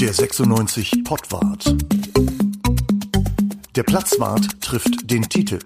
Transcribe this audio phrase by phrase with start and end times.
[0.00, 1.74] Der 96 Pottwart.
[3.74, 5.58] Der Platzwart trifft den Titel.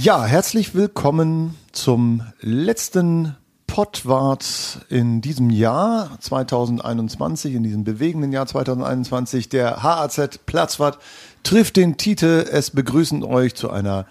[0.00, 3.36] Ja, herzlich willkommen zum letzten
[3.66, 9.48] Pottwart in diesem Jahr 2021, in diesem bewegenden Jahr 2021.
[9.48, 11.00] Der HAZ Platzwart
[11.42, 12.46] trifft den Titel.
[12.48, 14.06] Es begrüßen euch zu einer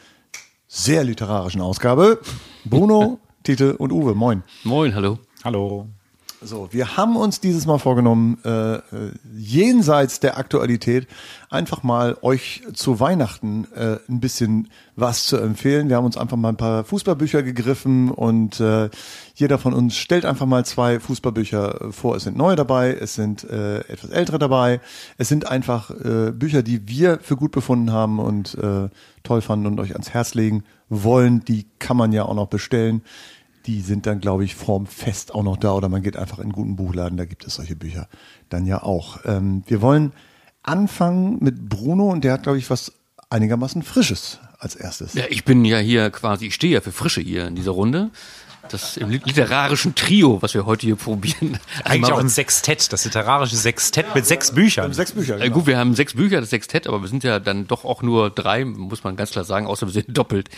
[0.67, 2.19] sehr literarischen Ausgabe.
[2.65, 4.13] Bruno, Titel und Uwe.
[4.13, 4.43] Moin.
[4.63, 5.19] Moin, hallo.
[5.43, 5.87] Hallo.
[6.39, 8.81] So, wir haben uns dieses Mal vorgenommen, äh, äh,
[9.35, 11.07] jenseits der Aktualität
[11.49, 15.89] einfach mal euch zu Weihnachten äh, ein bisschen was zu empfehlen.
[15.89, 18.91] Wir haben uns einfach mal ein paar Fußballbücher gegriffen und äh,
[19.33, 22.15] jeder von uns stellt einfach mal zwei Fußballbücher vor.
[22.15, 24.79] Es sind neue dabei, es sind äh, etwas ältere dabei.
[25.17, 28.89] Es sind einfach äh, Bücher, die wir für gut befunden haben und äh,
[29.23, 31.43] toll fanden und euch ans Herz legen wollen.
[31.45, 33.01] Die kann man ja auch noch bestellen
[33.67, 36.53] die sind dann, glaube ich, formfest auch noch da oder man geht einfach in einen
[36.53, 38.07] guten Buchladen, da gibt es solche Bücher
[38.49, 39.19] dann ja auch.
[39.25, 40.13] Ähm, wir wollen
[40.63, 42.93] anfangen mit Bruno und der hat, glaube ich, was
[43.29, 45.13] einigermaßen Frisches als erstes.
[45.13, 48.09] Ja, ich bin ja hier quasi, ich stehe ja für Frische hier in dieser Runde
[48.73, 51.59] das im literarischen Trio, was wir heute hier probieren.
[51.83, 54.93] Eigentlich also auch ein Sextett, das literarische Sextett mit sechs Büchern.
[54.93, 55.37] Sechs Bücher.
[55.37, 55.53] Genau.
[55.53, 58.29] Gut, wir haben sechs Bücher, das Sextett, aber wir sind ja dann doch auch nur
[58.29, 60.49] drei, muss man ganz klar sagen, außer wir sind doppelt.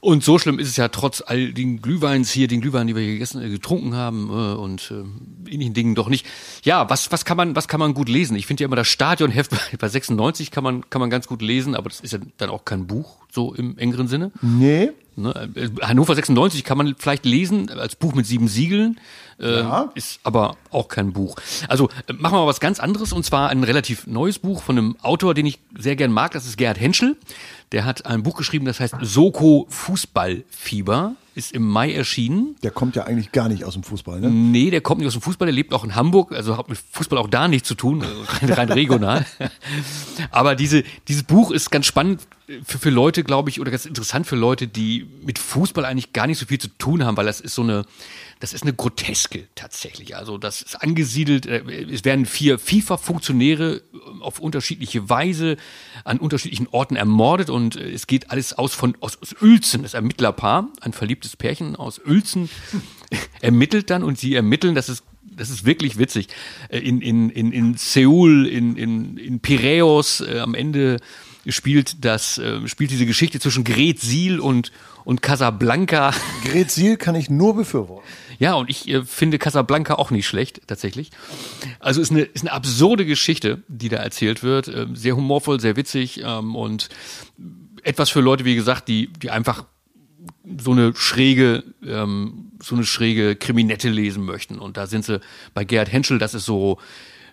[0.00, 3.02] Und so schlimm ist es ja trotz all den Glühweins hier, den Glühwein, die wir
[3.02, 6.26] hier gegessen, äh, getrunken haben äh, und äh, ähnlichen Dingen doch nicht.
[6.62, 8.36] Ja, was, was kann man, was kann man gut lesen?
[8.36, 11.42] Ich finde ja immer das Stadionheft bei, bei 96 kann man, kann man ganz gut
[11.42, 14.30] lesen, aber das ist ja dann auch kein Buch, so im engeren Sinne.
[14.40, 14.90] Nee.
[15.16, 15.50] Ne?
[15.82, 18.98] Hannover 96 kann man vielleicht lesen als Buch mit sieben Siegeln,
[19.40, 19.90] äh, ja.
[19.94, 21.36] ist aber auch kein Buch.
[21.68, 24.78] Also äh, machen wir mal was ganz anderes und zwar ein relativ neues Buch von
[24.78, 27.16] einem Autor, den ich sehr gern mag, das ist Gerhard Henschel.
[27.72, 32.56] Der hat ein Buch geschrieben, das heißt Soko Fußballfieber ist im Mai erschienen.
[32.62, 34.30] Der kommt ja eigentlich gar nicht aus dem Fußball, ne?
[34.30, 36.78] Nee, der kommt nicht aus dem Fußball, der lebt auch in Hamburg, also hat mit
[36.92, 39.26] Fußball auch da nichts zu tun, äh, rein, rein regional.
[40.30, 42.22] Aber diese, dieses Buch ist ganz spannend
[42.64, 46.26] für, für Leute, glaube ich, oder ganz interessant für Leute, die mit Fußball eigentlich gar
[46.26, 47.84] nicht so viel zu tun haben, weil das ist so eine,
[48.38, 49.23] das ist eine Groteske
[49.54, 50.16] tatsächlich.
[50.16, 55.56] Also das ist angesiedelt, äh, es werden vier FIFA-Funktionäre äh, auf unterschiedliche Weise
[56.04, 59.94] an unterschiedlichen Orten ermordet und äh, es geht alles aus von aus, aus Uelzen, das
[59.94, 62.50] Ermittlerpaar, ein verliebtes Pärchen aus Uelzen,
[63.40, 65.04] ermittelt dann und sie ermitteln, das ist
[65.36, 66.28] das ist wirklich witzig.
[66.70, 70.98] In, in, in, in Seoul, in, in, in Piräus, äh, am Ende
[71.52, 74.72] spielt das, äh, spielt diese Geschichte zwischen Gret Siel und,
[75.04, 76.12] und Casablanca.
[76.44, 78.06] Gret Siel kann ich nur befürworten.
[78.38, 81.10] Ja, und ich äh, finde Casablanca auch nicht schlecht, tatsächlich.
[81.80, 84.68] Also ist eine, ist eine absurde Geschichte, die da erzählt wird.
[84.68, 86.88] Äh, sehr humorvoll, sehr witzig ähm, und
[87.82, 89.64] etwas für Leute, wie gesagt, die, die einfach
[90.58, 94.58] so eine schräge, ähm, so eine schräge Kriminette lesen möchten.
[94.58, 95.20] Und da sind sie
[95.52, 96.78] bei Gerhard Henschel, das ist so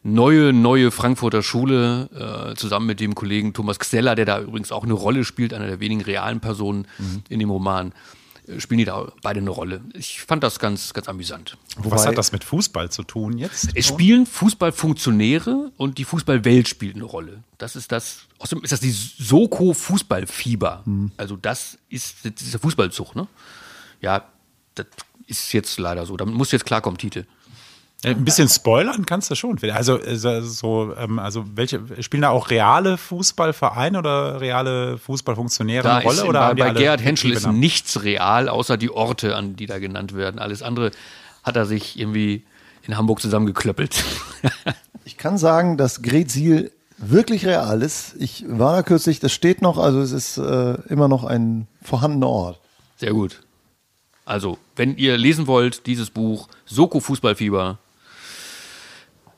[0.04, 2.10] neue, neue Frankfurter Schule,
[2.52, 5.68] äh, zusammen mit dem Kollegen Thomas Xeller, der da übrigens auch eine Rolle spielt, einer
[5.68, 7.24] der wenigen realen Personen mhm.
[7.30, 7.94] in dem Roman
[8.60, 9.82] spielen die da beide eine Rolle.
[9.94, 11.58] Ich fand das ganz, ganz amüsant.
[11.78, 13.70] Wobei, Was hat das mit Fußball zu tun jetzt?
[13.76, 17.44] Es spielen Fußballfunktionäre und die Fußballwelt spielt eine Rolle.
[17.58, 20.84] Das ist das, außerdem ist das die Soko-Fußballfieber.
[20.86, 21.12] Mhm.
[21.18, 23.28] Also das ist dieser Fußballzug, ne?
[24.02, 24.26] Ja,
[24.76, 24.88] das
[25.28, 26.18] ist jetzt leider so.
[26.18, 27.26] Damit muss jetzt klarkommen, Titel.
[28.04, 29.60] Äh, ein bisschen spoilern kannst du schon.
[29.72, 35.98] Also, äh, so, ähm, also welche spielen da auch reale Fußballvereine oder reale Fußballfunktionäre da
[35.98, 36.26] eine Rolle?
[36.26, 40.16] oder bei, bei Gerhard Henschel ist nichts real, außer die Orte, an die da genannt
[40.16, 40.40] werden.
[40.40, 40.92] Alles andere
[41.44, 42.44] hat er sich irgendwie
[42.84, 44.04] in Hamburg zusammengeklöppelt.
[45.06, 48.16] ich kann sagen, dass Gretzil wirklich real ist.
[48.20, 52.28] Ich war da kürzlich, das steht noch, also es ist äh, immer noch ein vorhandener
[52.28, 52.60] Ort.
[52.98, 53.42] Sehr gut.
[54.26, 57.80] Also, wenn ihr lesen wollt, dieses Buch, Soko Fußballfieber,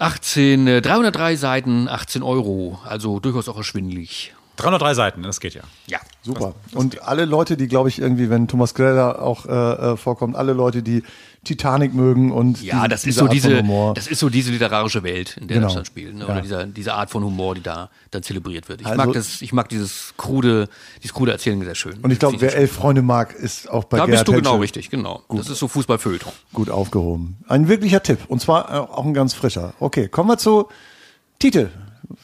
[0.04, 4.34] 18, 303 äh, Seiten, 18 Euro, also durchaus auch erschwinglich.
[4.58, 5.64] 303 Seiten, das geht ja.
[5.88, 6.00] Ja.
[6.22, 6.54] Super.
[6.64, 9.52] Das, das und alle Leute, die, glaube ich, irgendwie, wenn Thomas Greller auch äh,
[9.94, 11.04] äh, vorkommt, alle Leute, die
[11.44, 13.64] Titanic mögen und ja, die, das ist so diese,
[13.96, 15.68] das ist so diese literarische Welt, in der genau.
[15.68, 16.26] das dann spielt, ne?
[16.26, 16.42] oder ja.
[16.42, 18.82] dieser, diese Art von Humor, die da dann zelebriert wird.
[18.82, 22.00] Ich also, mag das, ich mag dieses krude, dieses krude Erzählen sehr schön.
[22.02, 24.52] Und ich glaube, wer elf Freunde mag, ist auch bei Da Gerhard bist du Henschel
[24.52, 25.22] genau richtig, genau.
[25.28, 25.40] Gut.
[25.40, 26.32] Das ist so Fußballfeuilleton.
[26.54, 27.38] Gut aufgehoben.
[27.48, 29.74] Ein wirklicher Tipp und zwar äh, auch ein ganz frischer.
[29.80, 30.68] Okay, kommen wir zu
[31.40, 31.70] Titel.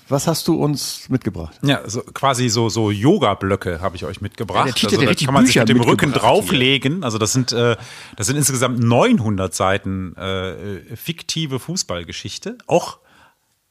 [0.09, 1.55] Was hast du uns mitgebracht?
[1.61, 4.65] Ja, so, quasi so, so Yoga-Blöcke habe ich euch mitgebracht.
[4.65, 6.95] Ja, der Titel, also, da kann man Bücher sich mit dem Rücken drauflegen.
[6.97, 7.03] Hier.
[7.03, 7.77] Also das sind, äh,
[8.17, 12.57] das sind insgesamt 900 Seiten äh, fiktive Fußballgeschichte.
[12.65, 12.97] Auch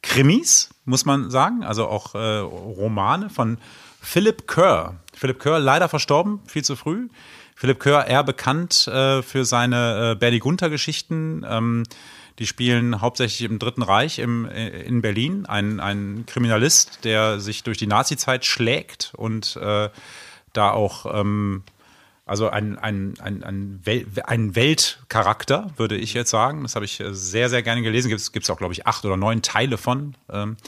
[0.02, 1.64] Krimis, muss man sagen.
[1.64, 3.58] Also auch äh, Romane von
[4.00, 4.94] Philip Kerr.
[5.14, 7.08] Philipp Kör leider verstorben, viel zu früh.
[7.56, 11.44] Philipp Kör eher bekannt äh, für seine äh, Bernie Gunther-Geschichten.
[11.48, 11.82] Ähm,
[12.38, 15.46] die spielen hauptsächlich im Dritten Reich im, äh, in Berlin.
[15.46, 19.88] Ein, ein Kriminalist, der sich durch die Nazizeit schlägt und äh,
[20.52, 21.62] da auch ähm,
[22.28, 26.62] also ein, ein, ein, ein, Wel ein Weltcharakter, würde ich jetzt sagen.
[26.62, 28.10] Das habe ich äh, sehr, sehr gerne gelesen.
[28.10, 30.14] Gibt es auch, glaube ich, acht oder neun Teile von.
[30.30, 30.58] Ähm,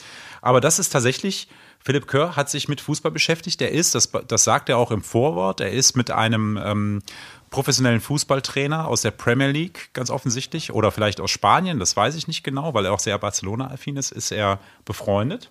[0.40, 3.60] aber das ist tatsächlich, Philipp Kör hat sich mit Fußball beschäftigt.
[3.60, 7.02] Er ist, das, das sagt er auch im Vorwort, er ist mit einem ähm,
[7.50, 12.28] professionellen Fußballtrainer aus der Premier League, ganz offensichtlich, oder vielleicht aus Spanien, das weiß ich
[12.28, 15.50] nicht genau, weil er auch sehr Barcelona-affin ist, ist er befreundet.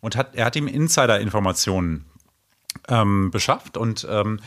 [0.00, 2.06] Und hat, er hat ihm Insider-Informationen
[2.88, 4.40] ähm, beschafft und ähm,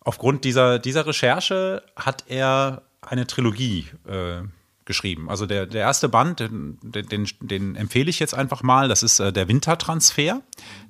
[0.00, 4.42] aufgrund dieser, dieser Recherche hat er eine Trilogie äh,
[4.86, 5.28] geschrieben.
[5.28, 9.20] Also der, der erste Band, den, den, den empfehle ich jetzt einfach mal, das ist
[9.20, 10.40] äh, der Wintertransfer.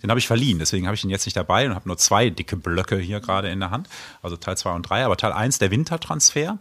[0.03, 2.31] Den habe ich verliehen, deswegen habe ich ihn jetzt nicht dabei und habe nur zwei
[2.31, 3.89] dicke Blöcke hier gerade in der Hand.
[4.23, 6.59] Also Teil 2 und 3, aber Teil 1, der Wintertransfer.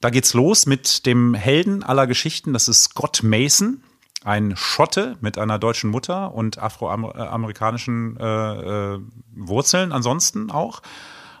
[0.00, 3.82] Da geht's los mit dem Helden aller Geschichten, das ist Scott Mason
[4.24, 9.00] ein Schotte mit einer deutschen Mutter und afroamerikanischen äh, äh,
[9.34, 10.80] Wurzeln ansonsten auch.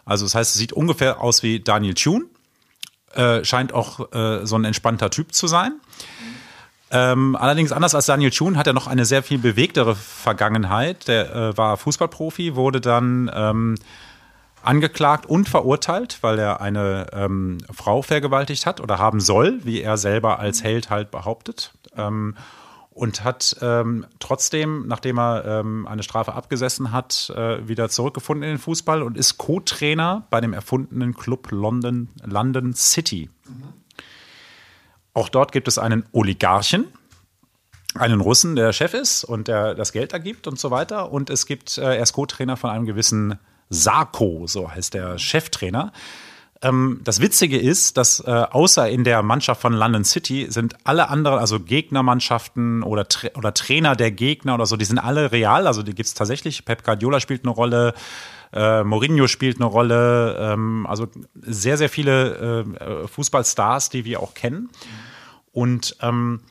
[0.04, 2.24] Also das heißt, es sieht ungefähr aus wie Daniel Thune.
[3.14, 5.80] Äh, scheint auch äh, so ein entspannter Typ zu sein.
[6.90, 11.08] Ähm, allerdings anders als Daniel Thune hat er noch eine sehr viel bewegtere Vergangenheit.
[11.08, 13.76] Der äh, war Fußballprofi, wurde dann ähm,
[14.62, 19.96] angeklagt und verurteilt, weil er eine ähm, Frau vergewaltigt hat oder haben soll, wie er
[19.96, 21.72] selber als Held halt behauptet.
[22.94, 28.56] Und hat ähm, trotzdem, nachdem er ähm, eine Strafe abgesessen hat, äh, wieder zurückgefunden in
[28.56, 33.30] den Fußball und ist Co-Trainer bei dem erfundenen Club London, London City.
[33.48, 33.72] Mhm.
[35.14, 36.86] Auch dort gibt es einen Oligarchen,
[37.94, 41.12] einen Russen, der Chef ist und der das Geld ergibt und so weiter.
[41.12, 43.38] Und es gibt, äh, er ist Co-Trainer von einem gewissen
[43.70, 45.92] Sarko, so heißt der Cheftrainer.
[46.62, 51.08] Ähm, das Witzige ist, dass äh, außer in der Mannschaft von London City sind alle
[51.08, 55.66] anderen, also Gegnermannschaften oder, Tra oder Trainer der Gegner oder so, die sind alle real.
[55.66, 56.64] Also die gibt es tatsächlich.
[56.64, 57.94] Pep Guardiola spielt eine Rolle.
[58.52, 64.34] Äh, Mourinho spielt eine Rolle, ähm, also sehr, sehr viele äh, Fußballstars, die wir auch
[64.34, 64.70] kennen.
[65.50, 66.42] Und ähm,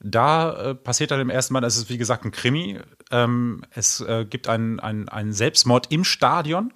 [0.00, 2.80] da äh, passiert dann im ersten Mal, das ist wie gesagt ein Krimi.
[3.10, 6.72] Ähm, es äh, gibt einen, einen Selbstmord im Stadion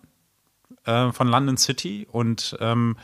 [0.84, 2.96] äh, von London City und ähm,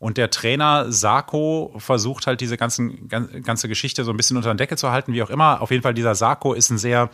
[0.00, 4.56] und der Trainer Sarko versucht halt diese ganzen, ganze Geschichte so ein bisschen unter den
[4.56, 5.60] Deckel zu halten, wie auch immer.
[5.60, 7.10] Auf jeden Fall, dieser Sarko ist ein sehr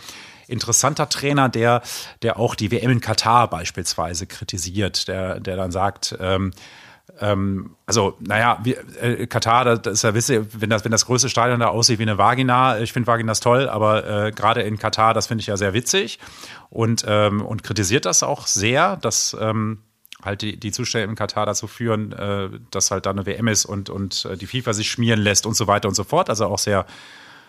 [0.49, 1.81] interessanter Trainer, der,
[2.21, 6.53] der auch die WM in Katar beispielsweise kritisiert, der, der dann sagt, ähm,
[7.21, 11.07] ähm, also, naja, wir, äh, Katar, das ist ja, wisst ihr, wenn das, wenn das
[11.07, 14.79] größte Stadion da aussieht wie eine Vagina, ich finde Vaginas toll, aber äh, gerade in
[14.79, 16.19] Katar, das finde ich ja sehr witzig
[16.69, 19.79] und, ähm, und kritisiert das auch sehr, dass, ähm,
[20.25, 23.65] halt die, die Zustände in Katar dazu führen, äh, dass halt da eine WM ist
[23.65, 26.31] und, und äh, die FIFA sich schmieren lässt und so weiter und so fort.
[26.31, 26.87] Also auch sehr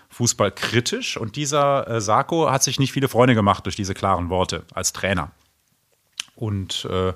[0.09, 1.17] fußballkritisch.
[1.17, 4.93] Und dieser äh, Sarko hat sich nicht viele Freunde gemacht durch diese klaren Worte als
[4.93, 5.31] Trainer.
[6.35, 7.13] Und äh,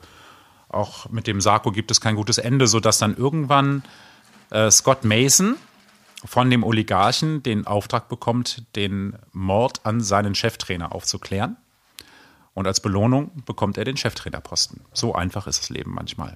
[0.70, 3.84] auch mit dem Sarko gibt es kein gutes Ende, sodass dann irgendwann
[4.50, 5.56] äh, Scott Mason
[6.26, 11.58] von dem Oligarchen den Auftrag bekommt, den Mord an seinen Cheftrainer aufzuklären.
[12.60, 14.82] Und als Belohnung bekommt er den Cheftrainerposten.
[14.92, 16.36] So einfach ist das Leben manchmal.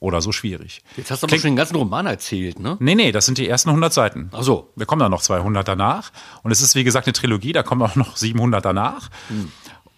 [0.00, 0.82] Oder so schwierig.
[0.96, 2.78] Jetzt hast du aber schon den ganzen Roman erzählt, ne?
[2.80, 4.30] Nee, nee, das sind die ersten 100 Seiten.
[4.32, 4.72] Ach so.
[4.74, 6.12] Wir kommen da noch 200 danach.
[6.42, 9.10] Und es ist, wie gesagt, eine Trilogie, da kommen auch noch 700 danach.
[9.28, 9.52] Hm.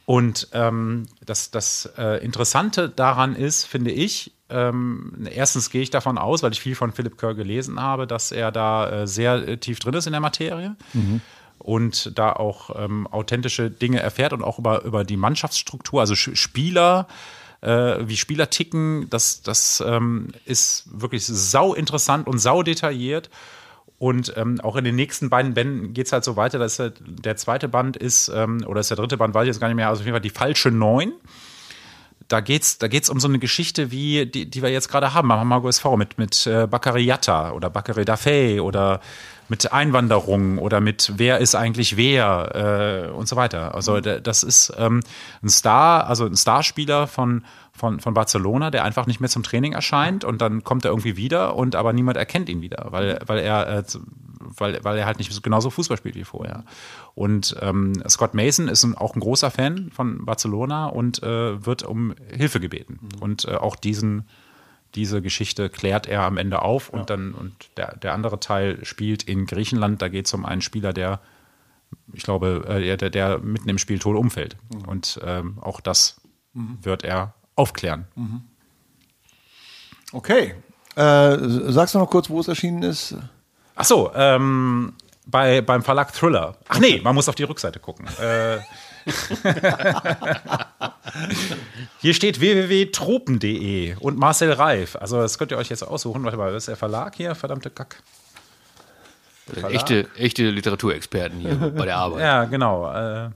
[0.05, 6.19] Und ähm, das, das äh, Interessante daran ist, finde ich, ähm, erstens gehe ich davon
[6.19, 9.59] aus, weil ich viel von Philipp Kerr gelesen habe, dass er da äh, sehr äh,
[9.59, 10.75] tief drin ist in der Materie.
[10.93, 11.21] Mhm
[11.61, 17.07] und da auch ähm, authentische Dinge erfährt und auch über, über die Mannschaftsstruktur, also Spieler,
[17.61, 23.31] äh, wie Spieler ticken, das, das ähm, ist wirklich sau interessant und sau detailliert.
[23.99, 26.95] Und ähm, auch in den nächsten beiden Bänden geht es halt so weiter, dass der,
[27.01, 29.77] der zweite Band ist, ähm, oder ist der dritte Band, weiß ich jetzt gar nicht
[29.77, 31.13] mehr, also auf jeden Fall die falsche Neun.
[32.31, 35.33] Da geht's, da geht's um so eine Geschichte wie, die, die wir jetzt gerade haben,
[35.33, 36.69] am Hamburger SV mit, mit äh,
[36.99, 39.01] Yatta oder Bakary Dafay oder
[39.49, 43.75] mit Einwanderung oder mit wer ist eigentlich wer äh, und so weiter.
[43.75, 44.23] Also mhm.
[44.23, 45.03] das ist ähm,
[45.43, 47.45] ein Star, also ein Starspieler von,
[47.81, 51.17] von, von Barcelona, der einfach nicht mehr zum Training erscheint und dann kommt er irgendwie
[51.17, 53.83] wieder und aber niemand erkennt ihn wieder, weil, weil er äh,
[54.57, 56.65] weil, weil er halt nicht genauso Fußball spielt wie vorher.
[57.15, 61.83] Und ähm, Scott Mason ist ein, auch ein großer Fan von Barcelona und äh, wird
[61.83, 62.99] um Hilfe gebeten.
[63.01, 63.23] Mhm.
[63.23, 64.25] Und äh, auch diesen
[64.97, 69.23] diese Geschichte klärt er am Ende auf und dann und der, der andere Teil spielt
[69.23, 70.03] in Griechenland.
[70.03, 71.21] Da geht es um einen Spieler, der,
[72.13, 74.57] ich glaube, äh, der, der mitten im Spiel tot umfällt.
[74.75, 74.89] Mhm.
[74.89, 76.21] Und ähm, auch das
[76.53, 78.07] wird er aufklären.
[80.13, 80.55] Okay.
[80.97, 81.37] Äh,
[81.73, 83.15] sagst du noch kurz, wo es erschienen ist?
[83.77, 84.95] Ach so, ähm,
[85.27, 86.57] bei, beim Verlag Thriller.
[86.69, 88.07] Ach nee, man muss auf die Rückseite gucken.
[88.19, 88.59] Äh,
[92.01, 94.97] Hier steht www.tropen.de und Marcel Reif.
[94.97, 96.25] Also das könnt ihr euch jetzt aussuchen.
[96.25, 97.35] Warte mal, was ist der Verlag hier?
[97.35, 98.03] Verdammte Kack.
[99.69, 102.21] Echte, echte Literaturexperten hier bei der Arbeit.
[102.21, 102.93] Ja, genau.
[102.93, 103.31] Äh,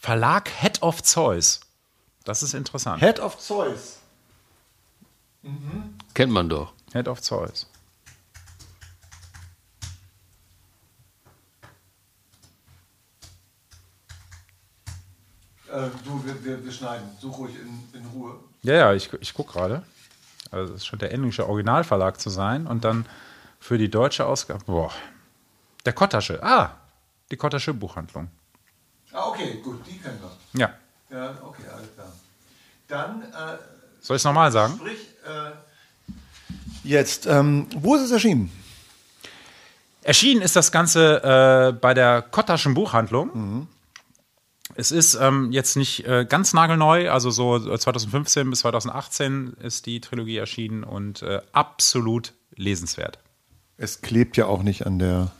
[0.00, 1.60] Verlag Head of Zeus.
[2.24, 3.00] Das ist interessant.
[3.02, 3.98] Head of Zeus.
[6.14, 6.72] Kennt man doch.
[6.92, 7.68] Head of Zeus.
[15.68, 17.08] Äh, du, wir, wir, wir schneiden.
[17.20, 18.36] Such ruhig in, in Ruhe.
[18.62, 19.82] Ja, ja, ich, ich gucke gerade.
[20.50, 22.66] Also das scheint der englische Originalverlag zu sein.
[22.66, 23.06] Und dann
[23.58, 24.64] für die deutsche Ausgabe.
[24.64, 24.92] Boah.
[25.84, 26.42] Der Kottasche.
[26.42, 26.76] Ah,
[27.30, 28.30] die Kottasche Buchhandlung.
[29.12, 30.60] Ah, okay, gut, die kennen wir.
[30.60, 30.74] Ja.
[31.10, 31.88] Ja, okay, alles.
[32.88, 33.58] Dann, äh,
[34.00, 34.74] Soll ich es nochmal sagen?
[34.76, 35.50] sprich, äh,
[36.82, 38.50] jetzt, ähm, wo ist es erschienen?
[40.02, 43.30] Erschienen ist das Ganze äh, bei der Kottaschen Buchhandlung.
[43.32, 43.66] Mhm.
[44.76, 50.00] Es ist ähm, jetzt nicht äh, ganz nagelneu, also so 2015 bis 2018 ist die
[50.00, 53.18] Trilogie erschienen und äh, absolut lesenswert.
[53.76, 55.30] Es klebt ja auch nicht an der,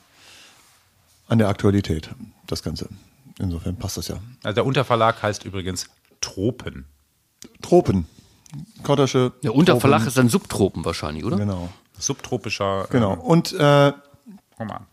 [1.26, 2.10] an der Aktualität,
[2.46, 2.88] das Ganze.
[3.38, 4.18] Insofern passt das ja.
[4.42, 5.88] Also der Unterverlag heißt übrigens
[6.20, 6.86] Tropen.
[7.62, 8.06] Tropen.
[8.82, 9.32] Kottersche.
[9.42, 10.08] Der Unterverlag Tropen.
[10.08, 11.36] ist dann Subtropen wahrscheinlich, oder?
[11.36, 11.68] Genau.
[11.98, 13.14] Subtropischer Genau.
[13.14, 13.92] äh, Und, äh,
[14.58, 14.86] Roman.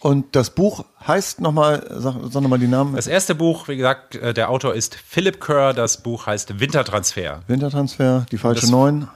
[0.00, 2.94] und das Buch heißt nochmal, sag, sag nochmal die Namen.
[2.94, 5.74] Das erste Buch, wie gesagt, äh, der Autor ist Philip Kerr.
[5.74, 7.42] Das Buch heißt Wintertransfer.
[7.46, 9.08] Wintertransfer, die falsche Neun.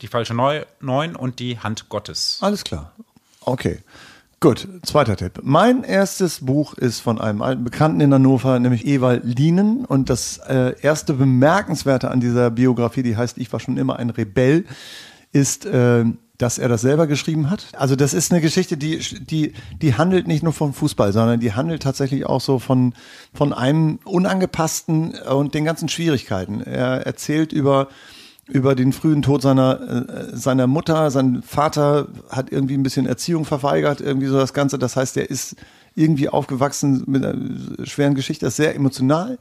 [0.00, 2.38] Die falsche Neu Neun und die Hand Gottes.
[2.40, 2.92] Alles klar.
[3.42, 3.80] Okay.
[4.42, 5.40] Gut, zweiter Tipp.
[5.42, 9.84] Mein erstes Buch ist von einem alten Bekannten in Hannover, nämlich Ewald Lienen.
[9.84, 14.08] Und das äh, erste Bemerkenswerte an dieser Biografie, die heißt Ich war schon immer ein
[14.08, 14.64] Rebell,
[15.30, 16.06] ist, äh,
[16.38, 17.66] dass er das selber geschrieben hat.
[17.76, 21.52] Also das ist eine Geschichte, die, die, die handelt nicht nur vom Fußball, sondern die
[21.52, 22.94] handelt tatsächlich auch so von,
[23.34, 26.62] von einem unangepassten und den ganzen Schwierigkeiten.
[26.62, 27.88] Er erzählt über
[28.50, 31.10] über den frühen Tod seiner, äh, seiner Mutter.
[31.10, 34.78] Sein Vater hat irgendwie ein bisschen Erziehung verweigert, irgendwie so das Ganze.
[34.78, 35.56] Das heißt, er ist
[35.94, 38.46] irgendwie aufgewachsen mit einer schweren Geschichte.
[38.46, 39.38] Das ist sehr emotional,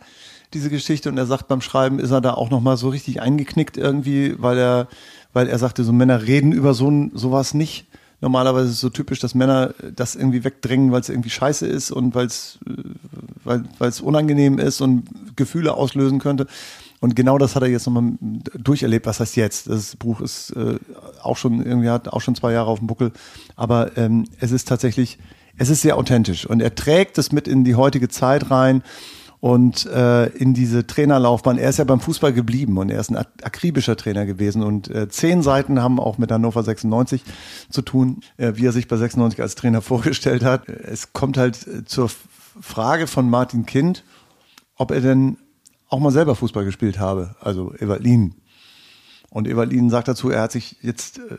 [0.54, 1.10] diese Geschichte.
[1.10, 4.58] Und er sagt, beim Schreiben ist er da auch nochmal so richtig eingeknickt irgendwie, weil
[4.58, 4.88] er,
[5.34, 7.86] weil er sagte, so Männer reden über so sowas nicht.
[8.22, 11.90] Normalerweise ist es so typisch, dass Männer das irgendwie wegdrängen, weil es irgendwie scheiße ist
[11.92, 12.60] und weil es
[13.46, 15.06] weil weil es unangenehm ist und
[15.38, 16.46] Gefühle auslösen könnte.
[17.00, 18.12] Und genau das hat er jetzt nochmal
[18.58, 19.06] durcherlebt.
[19.06, 19.70] Was heißt jetzt?
[19.70, 20.78] Das Buch ist äh,
[21.24, 23.12] auch schon irgendwie hat auch schon zwei Jahre auf dem Buckel,
[23.56, 25.18] aber ähm, es ist tatsächlich,
[25.58, 28.84] es ist sehr authentisch und er trägt es mit in die heutige Zeit rein
[29.42, 31.58] und äh, in diese Trainerlaufbahn.
[31.58, 34.90] Er ist ja beim Fußball geblieben und er ist ein ak- akribischer Trainer gewesen und
[34.90, 37.24] äh, zehn Seiten haben auch mit Hannover 96
[37.70, 40.68] zu tun, äh, wie er sich bei 96 als Trainer vorgestellt hat.
[40.68, 42.10] Es kommt halt äh, zur
[42.60, 44.04] Frage von Martin Kind,
[44.76, 45.38] ob er denn
[45.90, 48.36] auch mal selber Fußball gespielt habe, also Evalin.
[49.30, 51.38] Und Evalin sagt dazu, er hat sich jetzt äh,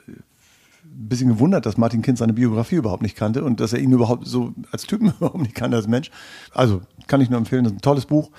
[0.84, 3.92] ein bisschen gewundert, dass Martin Kind seine Biografie überhaupt nicht kannte und dass er ihn
[3.92, 6.10] überhaupt so als Typen überhaupt nicht kannte als Mensch.
[6.52, 8.30] Also kann ich nur empfehlen, das ist ein tolles Buch.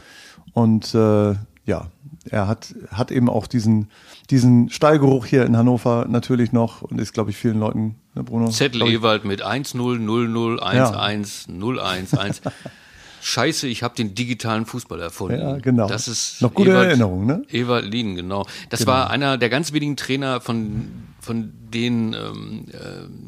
[0.53, 1.88] Und äh, ja,
[2.30, 3.89] er hat, hat eben auch diesen,
[4.30, 8.50] diesen Stallgeruch hier in Hannover natürlich noch und ist, glaube ich, vielen Leuten, ne, Bruno?
[8.50, 12.41] Zettel Ewald mit 1 0 0 0 1 1 0 1 1.
[13.22, 15.40] Scheiße, ich habe den digitalen Fußball erfunden.
[15.40, 15.88] Ja, genau.
[15.88, 17.44] Das ist Noch gute Erinnerung, ne?
[17.51, 18.46] Ewald Lien, genau.
[18.70, 22.78] Das war einer der ganz wenigen Trainer, von, von denen ähm, äh,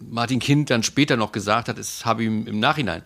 [0.10, 3.04] Martin Kind dann später noch gesagt hat, es habe ihm im Nachhinein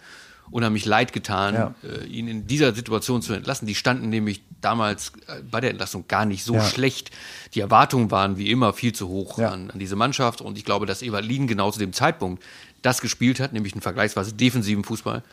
[0.50, 1.76] unheimlich leid getan, Ja.
[1.84, 3.68] äh, ihn in dieser Situation zu entlassen.
[3.68, 6.64] Die standen nämlich damals äh, bei der Entlassung gar nicht so Ja.
[6.64, 7.12] schlecht.
[7.54, 9.50] Die Erwartungen waren wie immer viel zu hoch Ja.
[9.52, 12.44] an, an diese Mannschaft und ich glaube, dass Ewald Lien genau zu dem Zeitpunkt
[12.82, 15.24] das gespielt hat, nämlich einen vergleichsweise defensiven Fußball,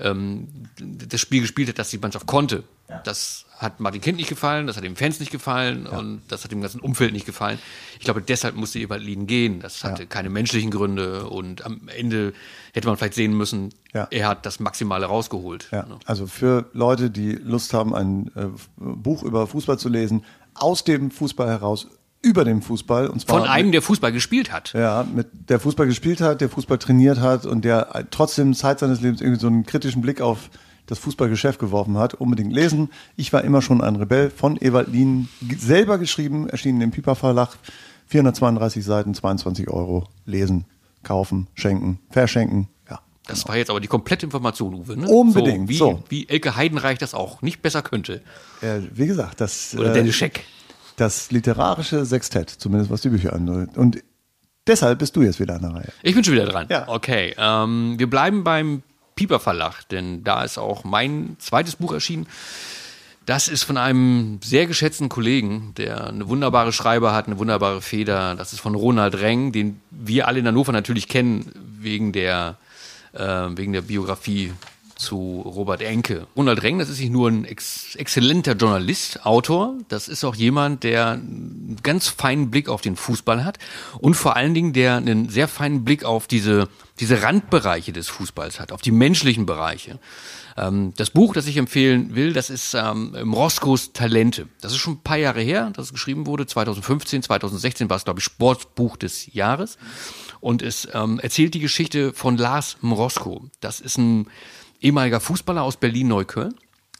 [0.00, 0.48] ähm,
[0.80, 2.64] das Spiel gespielt hat, das die Mannschaft konnte.
[3.04, 6.50] Das hat Martin Kind nicht gefallen, das hat den Fans nicht gefallen und das hat
[6.50, 7.58] dem ganzen Umfeld nicht gefallen.
[7.98, 9.60] Ich glaube, deshalb musste Lien gehen.
[9.60, 12.32] Das hatte keine menschlichen Gründe und am Ende
[12.72, 14.08] hätte man vielleicht sehen müssen, Ja.
[14.10, 15.68] er hat das Maximale rausgeholt.
[15.72, 20.84] Ja, also für Leute, die Lust haben, ein äh, Buch über Fußball zu lesen, aus
[20.84, 21.86] dem Fußball heraus,
[22.22, 23.08] über dem Fußball.
[23.08, 24.72] Und zwar Von einem, der Fußball gespielt hat.
[24.72, 28.78] ja, mit der Fußball gespielt hat, der Fußball trainiert hat und der äh, trotzdem Zeit
[28.78, 30.50] seines Lebens irgendwie so einen kritischen Blick auf
[30.90, 32.90] das Fußballgeschäft geworfen hat, unbedingt lesen.
[33.16, 35.28] Ich war immer schon ein Rebell von Ewald Lien,
[35.58, 37.56] selber geschrieben, erschienen im Piper Verlag,
[38.06, 40.64] 432 Seiten, 22 Euro, lesen,
[41.02, 42.98] kaufen, schenken, verschenken, ja.
[43.26, 44.96] Das war jetzt aber die komplette Information, Uwe.
[44.96, 45.06] Ne?
[45.08, 46.02] Unbedingt, So, wie, so.
[46.08, 48.22] wie Elke Heidenreich das auch nicht besser könnte.
[48.60, 50.44] Äh, wie gesagt, das, Oder äh, Dennis Scheck.
[50.96, 53.76] das literarische Sextett, zumindest was die Bücher angeht.
[53.78, 54.02] Und
[54.66, 55.92] deshalb bist du jetzt wieder an der Reihe.
[56.02, 56.66] Ich bin schon wieder dran.
[56.68, 56.88] Ja.
[56.88, 58.82] Okay, ähm, wir bleiben beim
[59.20, 62.26] Pieper Verlag, denn da ist auch mein zweites Buch erschienen.
[63.26, 68.34] Das ist von einem sehr geschätzten Kollegen, der eine wunderbare Schreiber hat, eine wunderbare Feder.
[68.34, 72.56] Das ist von Ronald Reng, den wir alle in Hannover natürlich kennen, wegen der,
[73.12, 74.54] äh, wegen der Biografie
[75.00, 76.26] zu Robert Enke.
[76.36, 80.84] Ronald Reng, das ist nicht nur ein ex exzellenter Journalist, Autor, das ist auch jemand,
[80.84, 83.58] der einen ganz feinen Blick auf den Fußball hat
[83.98, 86.68] und vor allen Dingen, der einen sehr feinen Blick auf diese,
[87.00, 89.98] diese Randbereiche des Fußballs hat, auf die menschlichen Bereiche.
[90.56, 94.48] Ähm, das Buch, das ich empfehlen will, das ist ähm, Roskos Talente.
[94.60, 96.46] Das ist schon ein paar Jahre her, dass es geschrieben wurde.
[96.46, 99.78] 2015, 2016 war es, glaube ich, Sportbuch des Jahres.
[100.40, 103.46] Und es ähm, erzählt die Geschichte von Lars Mrosko.
[103.60, 104.26] Das ist ein
[104.80, 106.54] ehemaliger Fußballer aus Berlin-Neukölln,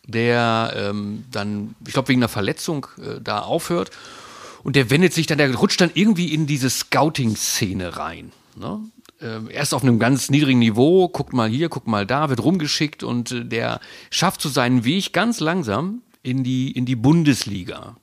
[0.07, 3.91] der ähm, dann, ich glaube, wegen einer Verletzung äh, da aufhört.
[4.63, 8.33] Und der wendet sich dann, der rutscht dann irgendwie in diese Scouting-Szene rein.
[8.57, 8.81] Ne?
[9.23, 13.03] Ähm, erst auf einem ganz niedrigen Niveau, guckt mal hier, guckt mal da, wird rumgeschickt
[13.03, 17.97] und äh, der schafft so seinen Weg ganz langsam in die, in die Bundesliga.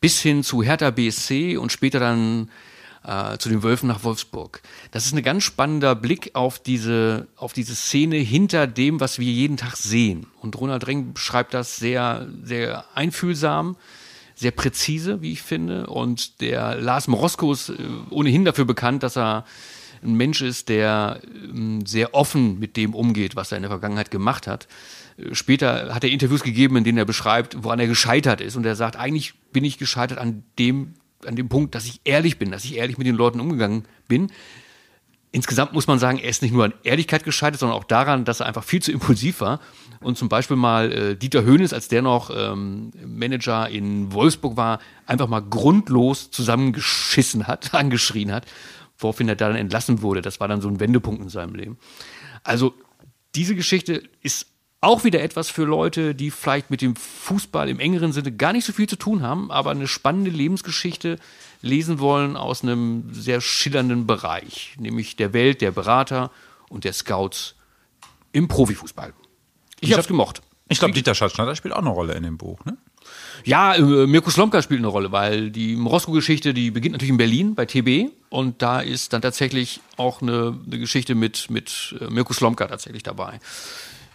[0.00, 2.48] Bis hin zu Hertha BSC und später dann
[3.04, 4.62] äh, zu den Wölfen nach Wolfsburg.
[4.90, 9.30] Das ist ein ganz spannender Blick auf diese, auf diese Szene hinter dem, was wir
[9.30, 10.26] jeden Tag sehen.
[10.40, 13.76] Und Ronald Reng beschreibt das sehr, sehr einfühlsam,
[14.34, 15.86] sehr präzise, wie ich finde.
[15.86, 17.76] Und der Lars Morosko ist äh,
[18.10, 19.44] ohnehin dafür bekannt, dass er
[20.02, 24.10] ein Mensch ist, der ähm, sehr offen mit dem umgeht, was er in der Vergangenheit
[24.10, 24.66] gemacht hat.
[25.16, 28.56] Äh, Später hat er Interviews gegeben, in denen er beschreibt, woran er gescheitert ist.
[28.56, 30.94] Und er sagt, eigentlich bin ich gescheitert an dem,
[31.26, 34.30] an dem Punkt, dass ich ehrlich bin, dass ich ehrlich mit den Leuten umgegangen bin.
[35.34, 38.40] Insgesamt muss man sagen, er ist nicht nur an Ehrlichkeit gescheitert, sondern auch daran, dass
[38.40, 39.60] er einfach viel zu impulsiv war.
[40.00, 44.78] Und zum Beispiel mal äh, Dieter Höhnes, als der noch ähm, Manager in Wolfsburg war,
[45.06, 48.44] einfach mal grundlos zusammengeschissen hat, angeschrien hat,
[48.98, 50.20] woraufhin er dann entlassen wurde.
[50.20, 51.78] Das war dann so ein Wendepunkt in seinem Leben.
[52.44, 52.74] Also
[53.34, 54.51] diese Geschichte ist
[54.82, 58.66] auch wieder etwas für Leute, die vielleicht mit dem Fußball im engeren Sinne gar nicht
[58.66, 61.18] so viel zu tun haben, aber eine spannende Lebensgeschichte
[61.62, 66.32] lesen wollen aus einem sehr schillernden Bereich, nämlich der Welt der Berater
[66.68, 67.54] und der Scouts
[68.32, 69.14] im Profifußball.
[69.80, 70.42] Ich, hab's gemocht.
[70.68, 72.76] Ich glaube, Dieter Schatzschneider spielt auch eine Rolle in dem Buch, ne?
[73.44, 77.54] Ja, äh, Mirko Slomka spielt eine Rolle, weil die Morosko-Geschichte, die beginnt natürlich in Berlin
[77.54, 82.32] bei TB und da ist dann tatsächlich auch eine, eine Geschichte mit, mit äh, Mirko
[82.32, 83.40] Slomka tatsächlich dabei.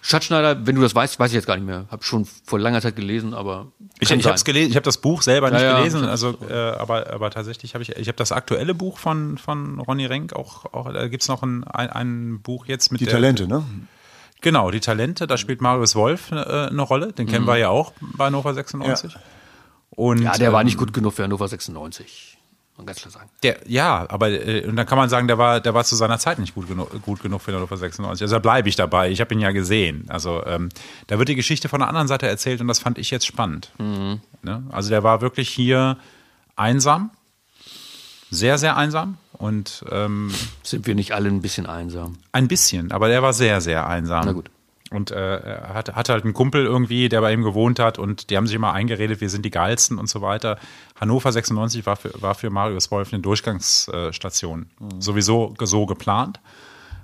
[0.08, 1.86] Schatzschneider, wenn du das weißt, weiß ich jetzt gar nicht mehr.
[1.92, 5.00] Hab schon vor langer Zeit gelesen, aber Ich, ich habe es gelesen, ich habe das
[5.00, 8.16] Buch selber nicht Ja, ja, gelesen, also äh, aber aber tatsächlich habe ich ich habe
[8.16, 12.42] das aktuelle Buch von von Ronny Renk auch auch da gibt's noch ein, ein ein
[12.42, 13.66] Buch jetzt mit Die der, Talente, ne?
[14.40, 17.92] Genau, die Talente, da spielt Marius Wolf äh, eine Rolle, den kennen wir ja auch
[18.00, 19.16] bei Hannover 96.
[19.90, 20.24] Und Mhm.
[20.26, 22.37] Ja, der war ähm, nicht gut genug für Hannover 96.
[22.78, 23.30] Man ganz klar sagen.
[23.42, 26.20] Der, ja, aber äh, und dann kann man sagen, der war, der war zu seiner
[26.20, 28.22] Zeit nicht gut genug, gut genug für Hannover 96.
[28.22, 29.10] Also da bleibe ich dabei.
[29.10, 30.06] Ich habe ihn ja gesehen.
[30.10, 30.70] Also ähm,
[31.08, 33.72] da wird die Geschichte von der anderen Seite erzählt und das fand ich jetzt spannend.
[33.80, 34.22] Mhm.
[34.44, 34.64] Ne?
[34.70, 35.98] Also der war wirklich hier
[36.56, 37.10] einsam,
[38.30, 40.32] sehr sehr einsam und ähm,
[40.64, 42.18] Sind wir nicht alle ein bisschen einsam?
[42.32, 44.24] ein bisschen, aber der war sehr sehr einsam.
[44.26, 44.50] Na gut.
[44.92, 48.30] Und äh, er hatte, hatte halt einen Kumpel irgendwie, der bei ihm gewohnt hat und
[48.30, 50.58] die haben sich immer eingeredet, wir sind die geilsten und so weiter.
[51.00, 54.68] Hannover 96 war für, war für Marius Wolf eine Durchgangsstation.
[55.00, 56.40] Sowieso so geplant.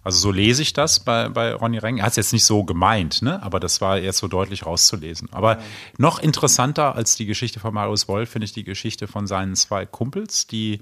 [0.04, 1.98] Also so lese ich das bei, bei Ronny Reng.
[1.98, 3.42] Er hat es jetzt nicht so gemeint, ne?
[3.42, 5.30] aber das war jetzt so deutlich rauszulesen.
[5.32, 5.60] Aber
[5.98, 9.86] noch interessanter als die Geschichte von Marius Wolf finde ich die Geschichte von seinen zwei
[9.86, 10.82] Kumpels, die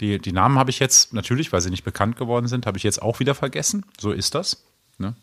[0.00, 2.84] die, die Namen habe ich jetzt natürlich, weil sie nicht bekannt geworden sind, habe ich
[2.84, 3.84] jetzt auch wieder vergessen.
[3.98, 4.64] So ist das.
[4.96, 5.16] Ne?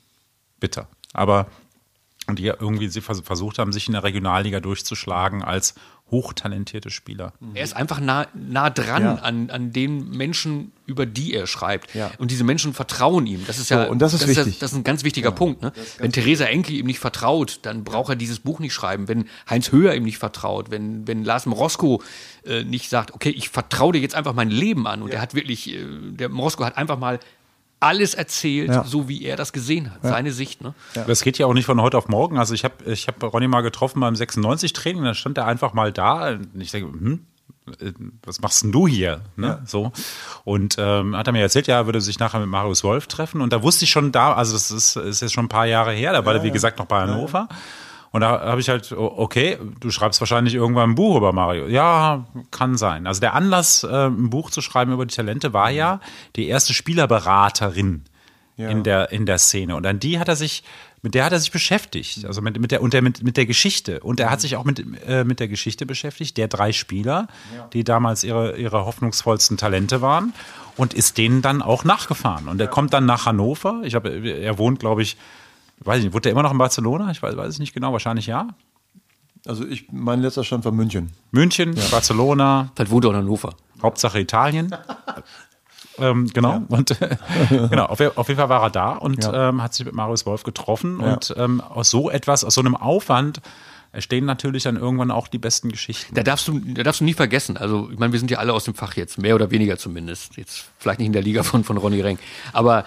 [0.60, 0.88] bitter.
[1.15, 1.47] Aber
[2.28, 5.75] und die irgendwie sie vers- versucht haben, sich in der Regionalliga durchzuschlagen als
[6.12, 7.34] hochtalentierte Spieler.
[7.56, 9.15] Er ist einfach nah, nah dran Ja.
[9.15, 11.93] an, an den Menschen, über die er schreibt.
[11.95, 12.12] Ja.
[12.19, 13.43] Und diese Menschen vertrauen ihm.
[13.47, 14.60] Das ist ja, So, und das ist ja, wichtig.
[14.60, 15.63] das ist ein ganz wichtiger Punkt.
[15.63, 15.71] Ne?
[15.97, 19.08] Wenn Theresa Enke ihm nicht vertraut, dann braucht er dieses Buch nicht schreiben.
[19.08, 22.04] Wenn Heinz Höher ihm nicht vertraut, wenn, wenn Lars Morosko
[22.45, 25.01] äh, nicht sagt, okay, ich vertraue dir jetzt einfach mein Leben an.
[25.01, 27.19] Und er hat wirklich, äh, der Morosko hat einfach mal
[27.86, 28.84] alles erzählt, Ja.
[28.84, 30.00] so wie er das gesehen hat.
[30.02, 30.62] Seine Sicht.
[30.62, 30.74] Ne?
[31.08, 32.38] Das geht ja auch nicht von heute auf morgen.
[32.39, 35.91] Also ich habe ich hab Ronny mal getroffen beim 96-Training, da stand er einfach mal
[35.91, 36.30] da.
[36.32, 37.26] Und ich denke, hm,
[37.80, 37.91] äh,
[38.24, 39.21] was machst denn du hier?
[39.36, 39.62] Ne?
[39.65, 39.91] So.
[40.43, 43.41] Und ähm, hat er mir erzählt, ja, er würde sich nachher mit Marius Wolf treffen.
[43.41, 45.93] Und da wusste ich schon da, also das ist, ist jetzt schon ein paar Jahre
[45.93, 47.48] her, da war er, wie gesagt, noch bei Hannover.
[48.15, 51.67] Und da habe ich halt, okay, du schreibst wahrscheinlich irgendwann ein Buch über Mario.
[51.67, 53.08] Ja, kann sein.
[53.08, 55.99] Also der Anlass, äh, ein Buch zu schreiben über die Talente, war ja
[56.38, 58.04] die erste Spielerberaterin
[58.56, 58.69] Ja.
[58.69, 59.75] in, der, in der Szene.
[59.75, 60.63] Und an die hat er sich,
[61.01, 62.23] mit der hat er sich beschäftigt.
[62.25, 63.99] Also mit, mit, der, und der, mit, mit der Geschichte.
[63.99, 67.28] Und er hat sich auch mit, äh, mit der Geschichte beschäftigt, der drei Spieler,
[67.73, 70.34] die damals ihre, ihre hoffnungsvollsten Talente waren.
[70.78, 72.47] Und ist denen dann auch nachgefahren.
[72.47, 73.82] Und er kommt dann nach Hannover.
[73.84, 75.17] Ich glaube, er wohnt, glaube ich,
[75.79, 77.11] weiß ich nicht, wohnt er immer noch in Barcelona?
[77.11, 78.47] Ich weiß, weiß es nicht genau, wahrscheinlich ja.
[79.47, 81.11] Also ich, mein letzter Stand war München.
[81.31, 83.53] München, Barcelona, Vielleicht wohnt er in Hannover.
[83.81, 84.75] Hauptsache Italien.
[85.99, 86.61] ähm, genau.
[86.69, 87.15] Und äh,
[87.49, 89.49] genau, auf, auf jeden Fall war er da und Ja.
[89.49, 90.99] ähm, hat sich mit Marius Wolf getroffen.
[90.99, 91.13] Ja.
[91.13, 93.41] Und ähm, aus so etwas, aus so einem Aufwand
[93.91, 96.15] entstehen natürlich dann irgendwann auch die besten Geschichten.
[96.15, 97.55] Da darfst du, da darfst du nie vergessen.
[97.55, 100.35] Also, ich meine, wir sind ja alle aus dem Fach jetzt, mehr oder weniger zumindest.
[100.35, 102.19] Jetzt vielleicht nicht in der Liga von, von Ronny Renk.
[102.51, 102.83] Aber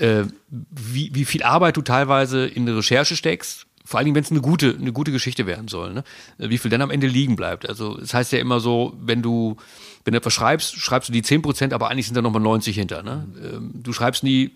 [0.00, 4.22] äh, wie, wie viel Arbeit du teilweise in eine Recherche steckst, vor allen Dingen, wenn
[4.22, 6.04] es eine gute, eine gute Geschichte werden soll, ne?
[6.38, 7.68] wie viel dann am Ende liegen bleibt.
[7.68, 9.56] Also es heißt ja immer so, wenn du,
[10.04, 12.76] wenn du etwas schreibst, schreibst du die 10 Prozent, aber eigentlich sind da nochmal 90
[12.76, 13.02] hinter.
[13.02, 13.26] Ne?
[13.42, 14.52] Ähm, Du schreibst nie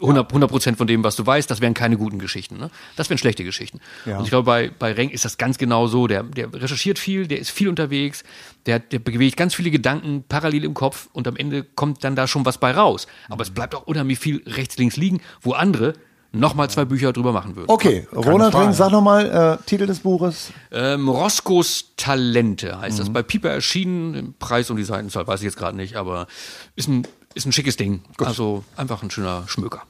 [0.00, 2.56] 100 100 Prozent von dem, was du weißt, das wären keine guten Geschichten.
[2.58, 2.70] Ne?
[2.96, 3.80] Das wären schlechte Geschichten.
[4.04, 4.18] Ja.
[4.18, 6.08] Und ich glaube, bei, bei Renk ist das ganz genau so.
[6.08, 8.24] Der, der recherchiert viel, der ist viel unterwegs,
[8.66, 12.26] der, der bewegt ganz viele Gedanken parallel im Kopf und am Ende kommt dann da
[12.26, 13.06] schon was bei raus.
[13.28, 15.94] Aber es bleibt auch unheimlich viel rechts, links liegen, wo andere
[16.34, 17.70] nochmal zwei Bücher drüber machen würden.
[17.70, 18.66] Okay, Ronald Frage.
[18.66, 20.52] Ring, sag nochmal äh, Titel des Buches.
[20.72, 23.12] Ähm, Roscos Talente heißt das.
[23.12, 26.26] Bei Piper erschienen, im Preis und die Seitenzahl weiß ich jetzt gerade nicht, aber
[26.74, 28.02] ist ein, ist ein schickes Ding.
[28.18, 29.82] Also einfach ein schöner Schmöker.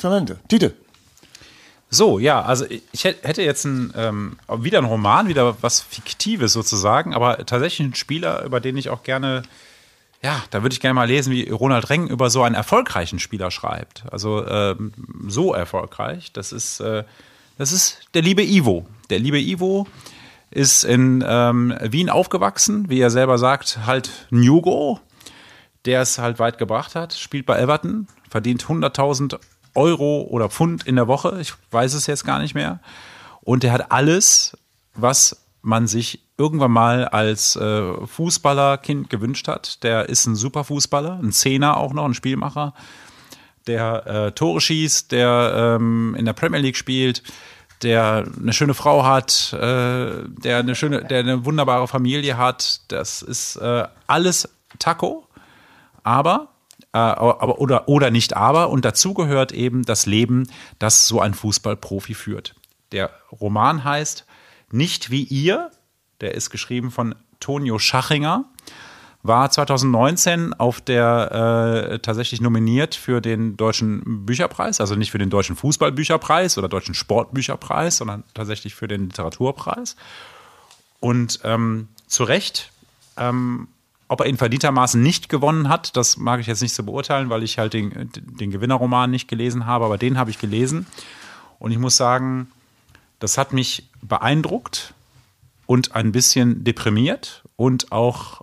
[0.00, 0.38] Talente.
[0.48, 0.74] Titel.
[1.90, 6.52] So, ja, also ich hätt- hätte jetzt ein, ähm, wieder einen Roman, wieder was Fiktives
[6.52, 9.42] sozusagen, aber tatsächlich ein Spieler, über den ich auch gerne,
[10.22, 13.50] ja, da würde ich gerne mal lesen, wie Ronald Reng über so einen erfolgreichen Spieler
[13.50, 14.04] schreibt.
[14.10, 14.92] Also ähm,
[15.28, 16.30] so erfolgreich.
[16.32, 17.04] Das ist, äh,
[17.56, 18.86] das ist der liebe Ivo.
[19.08, 19.86] Der liebe Ivo
[20.50, 25.00] ist in ähm, Wien aufgewachsen, wie er selber sagt, halt ein Jugo,
[25.84, 29.38] der es halt weit gebracht hat, spielt bei Everton, verdient 100.000
[29.74, 32.80] Euro oder Pfund in der Woche, ich weiß es jetzt gar nicht mehr.
[33.40, 34.56] Und der hat alles,
[34.94, 39.82] was man sich irgendwann mal als äh, Fußballerkind gewünscht hat.
[39.82, 42.74] Der ist ein super Fußballer, ein Zehner auch noch, ein Spielmacher,
[43.66, 47.22] der äh, Tore schießt, der ähm, in der Premier League spielt,
[47.82, 52.80] der eine schöne Frau hat, äh, der eine schöne, der eine wunderbare Familie hat.
[52.88, 55.27] Das ist äh, alles Taco,
[56.08, 56.48] aber
[56.92, 61.34] äh, aber oder oder nicht aber und dazu gehört eben das Leben, das so ein
[61.34, 62.54] Fußballprofi führt.
[62.92, 64.24] Der Roman heißt
[64.70, 65.70] Nicht wie ihr,
[66.22, 68.46] der ist geschrieben von Tonio Schachinger
[69.22, 75.28] war 2019 auf der äh, tatsächlich nominiert für den deutschen Bücherpreis, also nicht für den
[75.28, 79.96] deutschen Fußballbücherpreis oder deutschen Sportbücherpreis, sondern tatsächlich für den Literaturpreis.
[81.00, 82.72] Und ähm, zu Recht,
[83.16, 83.68] ähm,
[84.08, 87.42] ob er ihn verdientermaßen nicht gewonnen hat, das mag ich jetzt nicht so beurteilen, weil
[87.42, 90.86] ich halt den, den Gewinnerroman nicht gelesen habe, aber den habe ich gelesen.
[91.58, 92.50] Und ich muss sagen,
[93.18, 94.94] das hat mich beeindruckt
[95.66, 98.42] und ein bisschen deprimiert und auch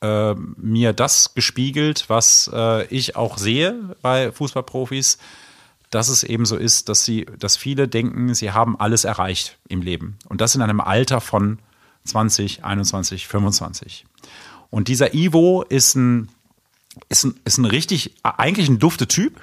[0.00, 5.18] äh, mir das gespiegelt, was äh, ich auch sehe bei Fußballprofis,
[5.90, 9.82] dass es eben so ist, dass sie, dass viele denken, sie haben alles erreicht im
[9.82, 10.18] Leben.
[10.28, 11.58] Und das in einem Alter von
[12.04, 14.04] 20, 21, 25.
[14.74, 16.30] Und dieser Ivo ist ein,
[17.08, 19.40] ist ein, ist ein richtig, eigentlich ein dufte Typ,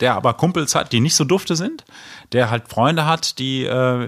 [0.00, 1.86] der aber Kumpels hat, die nicht so dufte sind,
[2.32, 4.06] der halt Freunde hat, die äh,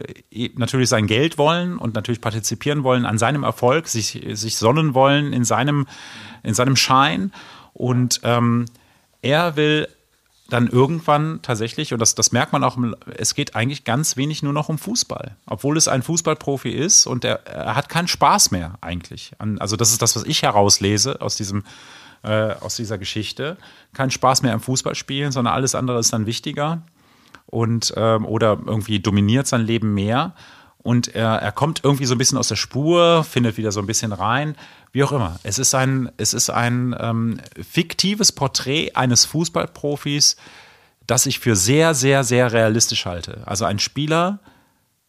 [0.57, 5.33] natürlich sein Geld wollen und natürlich partizipieren wollen an seinem Erfolg, sich, sich sonnen wollen
[5.33, 5.87] in seinem,
[6.43, 7.33] in seinem Schein.
[7.73, 8.67] Und ähm,
[9.23, 9.89] er will
[10.49, 12.79] dann irgendwann tatsächlich, und das, das merkt man auch,
[13.17, 15.37] es geht eigentlich ganz wenig nur noch um Fußball.
[15.47, 19.33] Obwohl es ein Fußballprofi ist und er, er hat keinen Spaß mehr eigentlich.
[19.59, 21.65] Also das ist das, was ich herauslese aus diesem
[22.23, 23.59] äh, aus dieser Geschichte.
[23.93, 26.83] Kein Spaß mehr am Fußballspielen, sondern alles andere ist dann wichtiger
[27.47, 30.35] und ähm, oder irgendwie dominiert sein Leben mehr.
[30.89, 33.87] Und er, er kommt irgendwie so ein bisschen aus der Spur, findet wieder so ein
[33.87, 34.57] bisschen rein,
[34.91, 35.39] wie auch immer.
[35.43, 40.37] Es ist ein, es ist ein ähm, fiktives Porträt eines Fußballprofis,
[41.07, 43.43] das ich für sehr, sehr, sehr realistisch halte.
[43.45, 44.39] Also ein Spieler,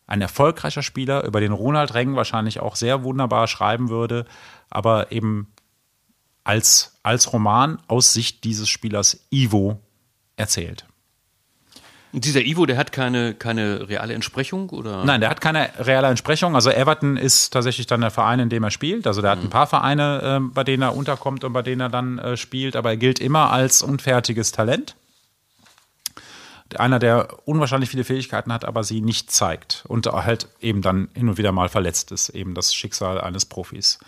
[0.06, 4.26] ein erfolgreicher Spieler, über den Ronald Reng wahrscheinlich auch sehr wunderbar schreiben würde,
[4.70, 5.48] aber eben
[6.44, 9.80] als, als Roman aus Sicht dieses Spielers Ivo
[10.36, 10.89] erzählt.
[12.12, 15.06] Und dieser Ivo, der hat keine, keine reale Entsprechung oder?
[15.06, 16.56] Nein, der hat keine reale Entsprechung.
[16.56, 19.06] Also Everton ist tatsächlich dann der Verein, in dem er spielt.
[19.06, 21.90] Also der hat ein paar Vereine, ähm, bei denen er unterkommt und bei denen er
[21.90, 24.96] dann äh, spielt, aber er gilt immer als unfertiges Talent.
[26.78, 31.30] Einer, der unwahrscheinlich viele Fähigkeiten hat, aber sie nicht zeigt und halt eben dann hin
[31.30, 32.30] und wieder mal verletzt ist.
[32.30, 34.00] Eben das Schicksal eines Profis.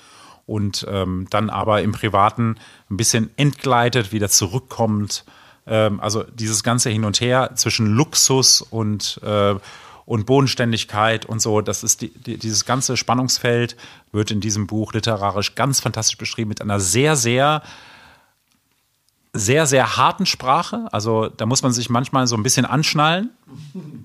[0.46, 2.58] Und ähm, dann aber im Privaten
[2.90, 5.24] ein bisschen entgleitet, wieder zurückkommt,
[5.68, 9.56] Ähm, also dieses ganze Hin und Her zwischen Luxus und, äh,
[10.06, 13.78] und Bodenständigkeit und so, das ist die, die, dieses ganze Spannungsfeld
[14.12, 17.62] wird in diesem Buch literarisch ganz fantastisch beschrieben mit einer sehr, sehr
[19.34, 20.88] sehr, sehr harten Sprache.
[20.92, 23.30] Also da muss man sich manchmal so ein bisschen anschnallen.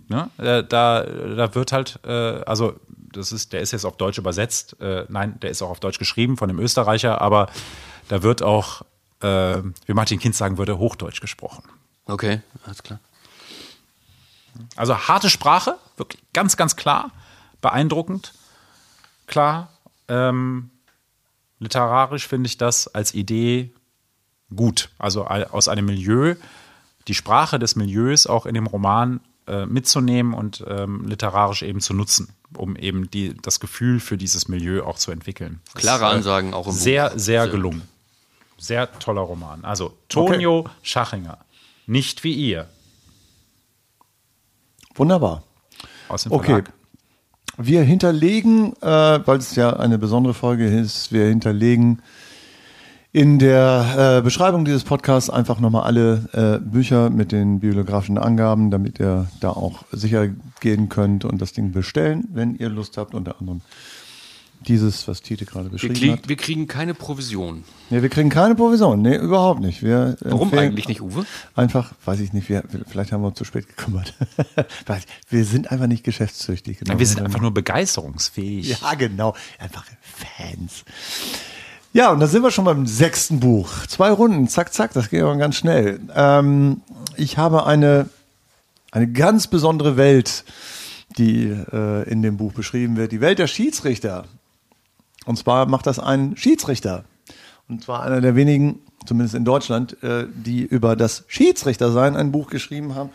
[0.08, 0.30] Ne?
[0.38, 2.74] Äh, da, da wird halt, äh, also
[3.12, 4.80] das ist, der ist jetzt auf Deutsch übersetzt.
[4.80, 7.48] Äh, nein, der ist auch auf Deutsch geschrieben von dem Österreicher, aber
[8.08, 8.82] da wird auch,
[9.20, 11.64] äh, wie Martin Kind sagen würde, Hochdeutsch gesprochen.
[12.06, 13.00] Okay, alles klar.
[14.74, 17.10] Also harte Sprache, wirklich ganz, ganz klar,
[17.60, 18.32] beeindruckend,
[19.26, 19.70] klar.
[20.08, 20.70] Ähm,
[21.58, 23.72] literarisch finde ich das als Idee
[24.54, 24.90] gut.
[24.98, 26.36] Also aus einem Milieu,
[27.08, 31.94] die Sprache des Milieus auch in dem Roman äh, mitzunehmen und ähm, literarisch eben zu
[31.94, 35.60] nutzen, um eben die, das Gefühl für dieses Milieu auch zu entwickeln.
[35.74, 37.18] Klare äh, Ansagen auch im sehr, Buch.
[37.18, 37.82] Sehr, sehr gelungen.
[38.58, 39.64] Sehr toller Roman.
[39.64, 40.70] Also Tonio okay.
[40.82, 41.38] Schachinger.
[41.86, 42.68] Nicht wie ihr.
[44.94, 45.42] Wunderbar.
[46.08, 46.68] Aus dem Verlag.
[46.68, 46.72] Okay.
[47.58, 48.86] Wir hinterlegen, äh,
[49.26, 52.02] weil es ja eine besondere Folge ist, wir hinterlegen
[53.12, 58.70] in der äh, Beschreibung dieses Podcasts einfach nochmal alle äh, Bücher mit den bibliografischen Angaben,
[58.70, 60.28] damit ihr da auch sicher
[60.60, 63.62] gehen könnt und das Ding bestellen, wenn ihr Lust habt, unter anderem
[64.68, 66.28] dieses, was Tite gerade beschrieben wir krieg, hat.
[66.28, 67.64] Wir kriegen keine Provision.
[67.90, 69.00] Nee, wir kriegen keine Provision.
[69.00, 69.82] Nee, überhaupt nicht.
[69.82, 71.24] Wir Warum eigentlich nicht, Uwe?
[71.54, 74.14] Einfach, weiß ich nicht, wir, vielleicht haben wir uns zu spät gekümmert.
[75.30, 76.80] wir sind einfach nicht geschäftstüchtig.
[76.80, 76.98] Genau.
[76.98, 78.80] wir sind einfach nur begeisterungsfähig.
[78.80, 79.34] Ja, genau.
[79.58, 80.84] Einfach Fans.
[81.92, 83.86] Ja, und da sind wir schon beim sechsten Buch.
[83.86, 86.00] Zwei Runden, zack, zack, das geht aber ganz schnell.
[86.14, 86.82] Ähm,
[87.16, 88.08] ich habe eine,
[88.90, 90.44] eine ganz besondere Welt,
[91.16, 93.12] die äh, in dem Buch beschrieben wird.
[93.12, 94.26] Die Welt der Schiedsrichter.
[95.26, 97.04] Und zwar macht das ein Schiedsrichter.
[97.68, 102.48] Und zwar einer der wenigen, zumindest in Deutschland, äh, die über das Schiedsrichtersein ein Buch
[102.48, 103.10] geschrieben haben.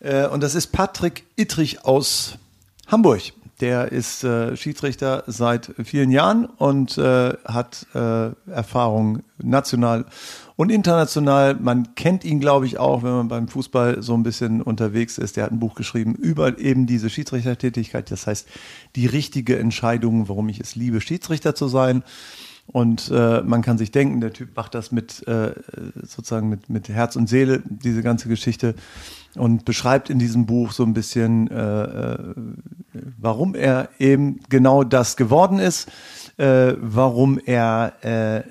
[0.00, 2.38] Äh, und das ist Patrick Ittrich aus
[2.86, 3.32] Hamburg.
[3.60, 10.04] Der ist äh, Schiedsrichter seit vielen Jahren und äh, hat äh, Erfahrung national
[10.56, 11.54] und international.
[11.54, 15.36] Man kennt ihn, glaube ich, auch, wenn man beim Fußball so ein bisschen unterwegs ist.
[15.36, 18.10] Der hat ein Buch geschrieben über eben diese Schiedsrichtertätigkeit.
[18.10, 18.48] Das heißt,
[18.96, 22.02] die richtige Entscheidung, warum ich es liebe, Schiedsrichter zu sein.
[22.68, 25.52] Und äh, man kann sich denken, der Typ macht das mit äh,
[26.02, 28.74] sozusagen mit, mit Herz und Seele, diese ganze Geschichte,
[29.36, 32.34] und beschreibt in diesem Buch so ein bisschen, äh, äh,
[33.18, 35.88] warum er eben genau das geworden ist,
[36.38, 38.42] äh, warum er äh,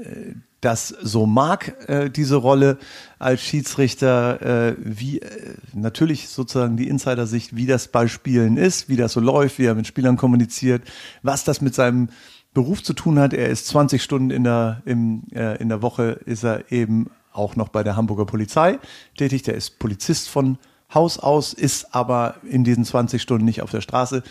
[0.61, 2.77] das so mag, äh, diese Rolle
[3.19, 8.95] als Schiedsrichter, äh, wie äh, natürlich sozusagen die Insider-Sicht, wie das bei Spielen ist, wie
[8.95, 10.83] das so läuft, wie er mit Spielern kommuniziert,
[11.21, 12.09] was das mit seinem
[12.53, 13.33] Beruf zu tun hat.
[13.33, 17.55] Er ist 20 Stunden in der, im, äh, in der Woche, ist er eben auch
[17.55, 18.79] noch bei der Hamburger Polizei
[19.17, 19.43] tätig.
[19.43, 20.57] Der ist Polizist von
[20.93, 24.23] Haus aus, ist aber in diesen 20 Stunden nicht auf der Straße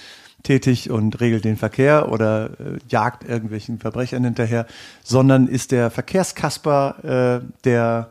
[0.44, 4.66] tätig und regelt den Verkehr oder äh, jagt irgendwelchen Verbrechern hinterher,
[5.02, 8.10] sondern ist der Verkehrskasper äh, der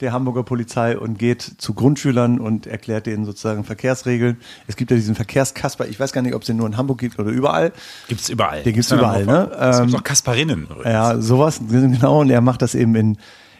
[0.00, 4.38] der Hamburger Polizei und geht zu Grundschülern und erklärt denen sozusagen Verkehrsregeln.
[4.66, 6.98] Es gibt ja diesen Verkehrskasper, ich weiß gar nicht, ob es den nur in Hamburg
[6.98, 7.72] gibt oder überall.
[8.08, 8.62] Gibt's überall.
[8.64, 9.50] Den gibt's überall, ne?
[9.52, 10.62] Es gibt ähm, auch Kasparinnen.
[10.64, 10.84] Übrigens.
[10.84, 13.18] Ja, sowas, genau, und er macht das eben in,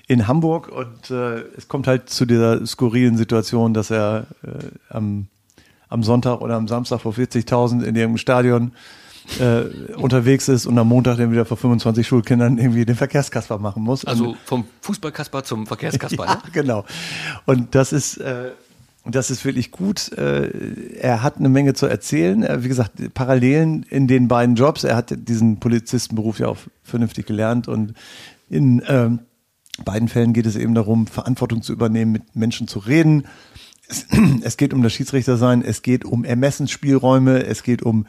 [0.08, 4.48] in Hamburg und äh, es kommt halt zu dieser skurrilen Situation, dass er äh,
[4.90, 5.28] am,
[5.88, 8.72] am Sonntag oder am Samstag vor 40.000 in ihrem Stadion
[9.38, 13.82] äh, unterwegs ist und am Montag dann wieder vor 25 Schulkindern irgendwie den Verkehrskasper machen
[13.82, 14.04] muss.
[14.04, 16.24] Also vom Fußballkasper zum Verkehrskasper.
[16.26, 16.40] ja, ne?
[16.52, 16.84] genau.
[17.46, 18.50] Und das ist äh,
[19.06, 20.12] das ist wirklich gut.
[20.12, 22.46] Äh, er hat eine Menge zu erzählen.
[22.64, 24.82] Wie gesagt, Parallelen in den beiden Jobs.
[24.84, 27.94] Er hat diesen Polizistenberuf ja auch vernünftig gelernt und
[28.48, 29.20] in ähm,
[29.84, 33.26] beiden Fällen geht es eben darum, Verantwortung zu übernehmen, mit Menschen zu reden.
[33.88, 34.06] Es,
[34.42, 38.06] es geht um das Schiedsrichtersein, es geht um Ermessensspielräume, es geht um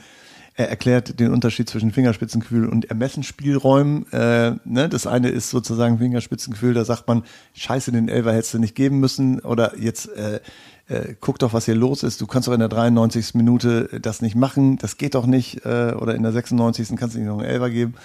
[0.58, 4.10] er erklärt den Unterschied zwischen Fingerspitzengefühl und Ermessensspielräumen.
[4.14, 4.88] Äh, ne?
[4.88, 7.24] Das eine ist sozusagen Fingerspitzengefühl, da sagt man,
[7.56, 10.40] scheiße, den Elfer hättest du nicht geben müssen oder jetzt äh,
[10.88, 12.22] äh, guck doch, was hier los ist.
[12.22, 13.34] Du kannst doch in der 93.
[13.34, 15.66] Minute das nicht machen, das geht doch nicht.
[15.66, 16.96] Äh, oder in der 96.
[16.96, 17.96] kannst du nicht noch einen Elfer geben.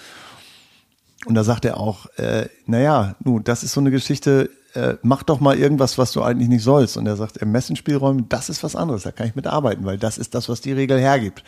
[1.25, 5.23] Und da sagt er auch, äh, naja, nun, das ist so eine Geschichte, äh, mach
[5.23, 6.97] doch mal irgendwas, was du eigentlich nicht sollst.
[6.97, 10.35] Und er sagt, Ermessensspielräume, das ist was anderes, da kann ich mitarbeiten, weil das ist
[10.35, 11.43] das, was die Regel hergibt.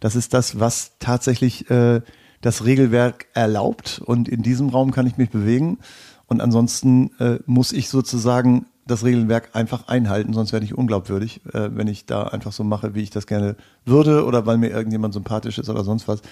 [0.00, 2.00] Das ist das, was tatsächlich äh,
[2.40, 5.78] das Regelwerk erlaubt und in diesem Raum kann ich mich bewegen.
[6.26, 11.70] Und ansonsten äh, muss ich sozusagen das Regelwerk einfach einhalten, sonst werde ich unglaubwürdig, äh,
[11.72, 15.14] wenn ich da einfach so mache, wie ich das gerne würde oder weil mir irgendjemand
[15.14, 16.22] sympathisch ist oder sonst was.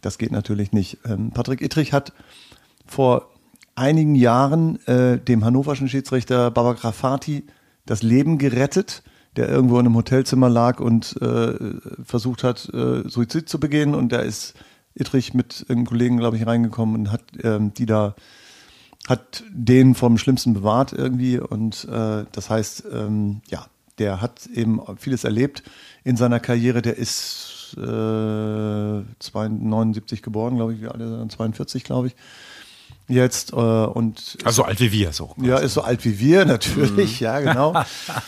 [0.00, 0.98] Das geht natürlich nicht.
[1.04, 2.12] Ähm, Patrick Ittrich hat
[2.86, 3.28] vor
[3.78, 7.46] einigen Jahren äh, dem hannoverschen Schiedsrichter Baba Grafati
[7.86, 9.02] das Leben gerettet,
[9.36, 11.54] der irgendwo in einem Hotelzimmer lag und äh,
[12.04, 13.94] versucht hat, äh, Suizid zu begehen.
[13.94, 14.54] Und da ist
[14.94, 18.14] Ittrich mit einem Kollegen, glaube ich, reingekommen und hat ähm, die da
[19.08, 21.38] hat den vom Schlimmsten bewahrt irgendwie.
[21.38, 23.66] Und äh, das heißt, ähm, ja,
[23.98, 25.62] der hat eben vieles erlebt
[26.04, 26.82] in seiner Karriere.
[26.82, 32.16] Der ist äh, 79 geboren, glaube ich, wie alle 42, glaube ich.
[33.08, 35.34] Jetzt äh, und Also alt wie wir, so.
[35.38, 37.74] ja, ist so alt wie wir, natürlich, ja, genau.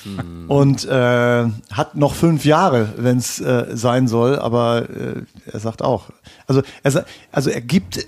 [0.48, 5.82] Und äh, hat noch fünf Jahre, wenn es äh, sein soll, aber äh, er sagt
[5.82, 6.10] auch,
[6.46, 8.06] also er, also er gibt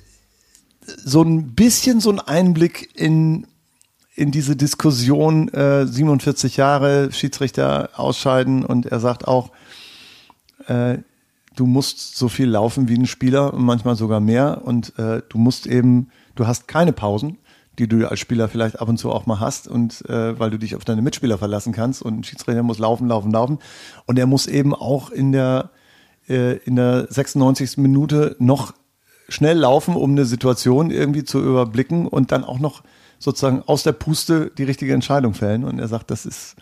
[1.04, 3.46] so ein bisschen so einen Einblick in,
[4.14, 9.50] in diese Diskussion, äh, 47 Jahre Schiedsrichter ausscheiden und er sagt auch,
[10.66, 10.98] äh,
[11.56, 15.38] du musst so viel laufen wie ein Spieler und manchmal sogar mehr und äh, du
[15.38, 17.38] musst eben, du hast keine Pausen,
[17.78, 20.58] die du als Spieler vielleicht ab und zu auch mal hast und äh, weil du
[20.58, 23.58] dich auf deine Mitspieler verlassen kannst und ein Schiedsrichter muss laufen, laufen, laufen
[24.06, 25.70] und er muss eben auch in der
[26.28, 27.78] äh, in der 96.
[27.78, 28.74] Minute noch
[29.28, 32.82] schnell laufen, um eine Situation irgendwie zu überblicken und dann auch noch
[33.22, 35.62] sozusagen aus der Puste die richtige Entscheidung fällen.
[35.62, 36.56] Und er sagt, das ist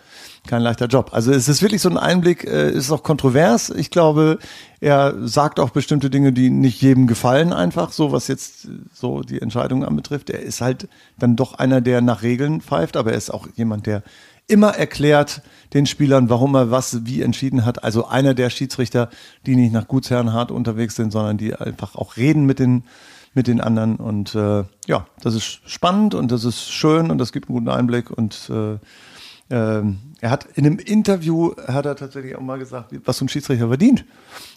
[0.46, 1.10] kein leichter Job.
[1.12, 3.70] Also es ist wirklich so ein Einblick, äh, ist auch kontrovers.
[3.70, 4.38] Ich glaube,
[4.80, 9.22] er sagt auch bestimmte Dinge, die nicht jedem gefallen einfach, so was jetzt äh, so
[9.22, 10.28] die Entscheidung anbetrifft.
[10.28, 13.86] Er ist halt dann doch einer, der nach Regeln pfeift, aber er ist auch jemand,
[13.86, 14.02] der
[14.46, 15.40] immer erklärt
[15.72, 17.84] den Spielern, warum er was wie entschieden hat.
[17.84, 19.08] Also einer der Schiedsrichter,
[19.46, 22.84] die nicht nach Gutsherrenhart unterwegs sind, sondern die einfach auch reden mit den
[23.34, 27.32] mit den anderen und äh, ja, das ist spannend und das ist schön und das
[27.32, 28.78] gibt einen guten Einblick und äh,
[29.50, 33.28] ähm, er hat in einem Interview hat er tatsächlich auch mal gesagt, was so ein
[33.28, 34.04] Schiedsrichter verdient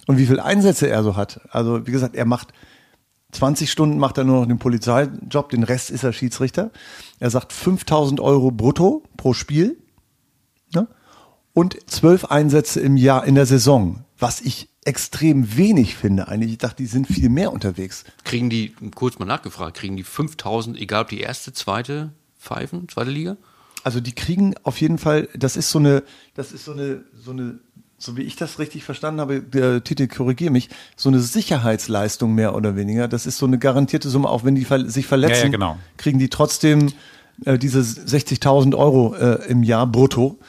[0.08, 1.42] und wie viele Einsätze er so hat.
[1.52, 2.54] Also wie gesagt, er macht
[3.34, 6.72] 20 Stunden macht er nur noch den Polizeijob, den Rest ist er Schiedsrichter.
[7.20, 9.78] Er sagt 5000 Euro brutto pro Spiel
[10.74, 10.88] ne?
[11.54, 16.52] und zwölf Einsätze im Jahr in der Saison, was ich extrem wenig finde eigentlich.
[16.52, 18.04] Ich dachte, die sind viel mehr unterwegs.
[18.24, 23.12] Kriegen die, kurz mal nachgefragt, kriegen die 5000, egal ob die erste, zweite Pfeifen, zweite
[23.12, 23.38] Liga?
[23.84, 26.04] Also die kriegen auf jeden Fall, das ist so eine,
[26.36, 27.60] das ist so eine, so eine,
[27.98, 32.56] so wie ich das richtig verstanden habe, der Titel korrigiere mich, so eine Sicherheitsleistung mehr
[32.56, 33.08] oder weniger.
[33.08, 35.78] Das ist so eine garantierte Summe, auch wenn die sich verletzen, Ja, ja, genau.
[35.98, 36.92] kriegen die trotzdem
[37.46, 40.40] äh, diese 60.000 Euro äh, im Jahr brutto,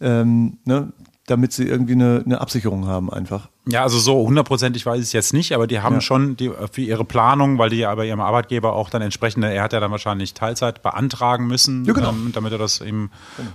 [0.00, 0.92] ähm, ne,
[1.30, 3.48] damit sie irgendwie eine, eine Absicherung haben einfach.
[3.66, 6.00] Ja, also so hundertprozentig weiß ich es jetzt nicht, aber die haben Ja.
[6.00, 9.62] schon die, für ihre Planung, weil die ja bei ihrem Arbeitgeber auch dann entsprechende, er
[9.62, 12.10] hat ja dann wahrscheinlich Teilzeit beantragen müssen, Ja, genau.
[12.10, 13.10] ähm, damit er das eben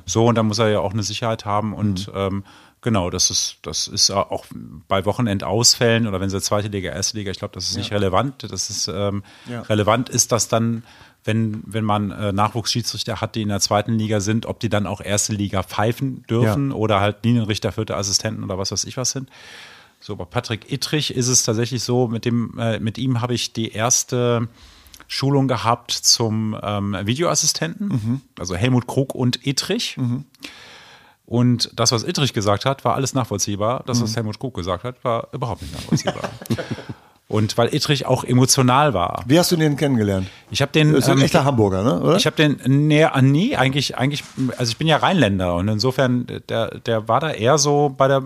[0.06, 2.44] so und dann muss er ja auch eine Sicherheit haben und ähm,
[2.82, 4.46] genau, das ist, das ist auch
[4.88, 8.48] bei Wochenendausfällen oder wenn sie zweite Liga, erste Liga, ich glaube, das ist nicht relevant.
[8.52, 9.62] Das ist ähm, Ja.
[9.62, 10.84] relevant ist das dann,
[11.26, 14.86] wenn, wenn man äh, Nachwuchsschiedsrichter hat, die in der zweiten Liga sind, ob die dann
[14.88, 16.76] auch erste Liga pfeifen dürfen Ja.
[16.76, 19.30] oder halt Linienrichter, vierte Assistenten oder was weiß ich was sind.
[20.00, 23.54] So, bei Patrick Ittrich ist es tatsächlich so, mit dem, äh, mit ihm habe ich
[23.54, 24.48] die erste
[25.08, 29.98] Schulung gehabt zum ähm, Videoassistenten, also Helmut Krug und Ittrich.
[31.28, 33.84] Und das, was Ittrich gesagt hat, war alles nachvollziehbar.
[33.88, 36.30] Das, was Helmut Krug gesagt hat, war überhaupt nicht nachvollziehbar.
[37.36, 39.24] und weil Ittrich auch emotional war.
[39.28, 40.28] Wie hast du den kennengelernt?
[40.52, 40.94] Ich habe den.
[40.94, 42.00] Das ist ein ähm, echter Hamburger, ne?
[42.00, 42.16] Oder?
[42.16, 44.24] ich habe den näher an nie eigentlich eigentlich
[44.58, 48.24] also ich bin ja Rheinländer und insofern der der war da eher so bei der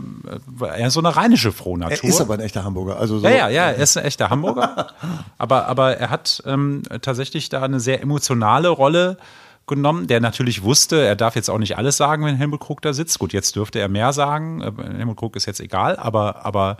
[0.61, 1.97] äh, eher so eine rheinische Frohnatur.
[2.03, 2.99] er ist aber ein echter Hamburger.
[2.99, 4.93] Also so, ja, ja, ja, er ist ein echter Hamburger.
[5.39, 9.17] aber, aber er hat ähm, tatsächlich da eine sehr emotionale Rolle
[9.65, 12.93] genommen, der natürlich wusste, er darf jetzt auch nicht alles sagen, wenn Helmut Krug da
[12.93, 13.17] sitzt.
[13.17, 14.61] Gut, jetzt dürfte er mehr sagen.
[14.61, 16.77] Äh, Helmut Krug ist jetzt egal, aber, aber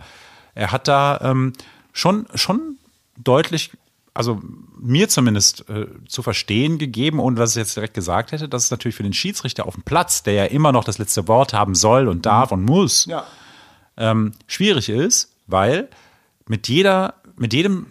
[0.54, 1.52] er hat da ähm,
[1.92, 2.76] schon, schon
[3.16, 3.70] deutlich,
[4.14, 4.40] also
[4.78, 8.70] mir zumindest äh, zu verstehen gegeben, ohne dass ich jetzt direkt gesagt hätte, dass es
[8.70, 11.74] natürlich für den Schiedsrichter auf dem Platz, der ja immer noch das letzte Wort haben
[11.74, 13.24] soll und darf und muss, Ja.
[13.96, 15.88] ähm, schwierig ist, weil
[16.46, 17.86] mit jeder, mit jedem,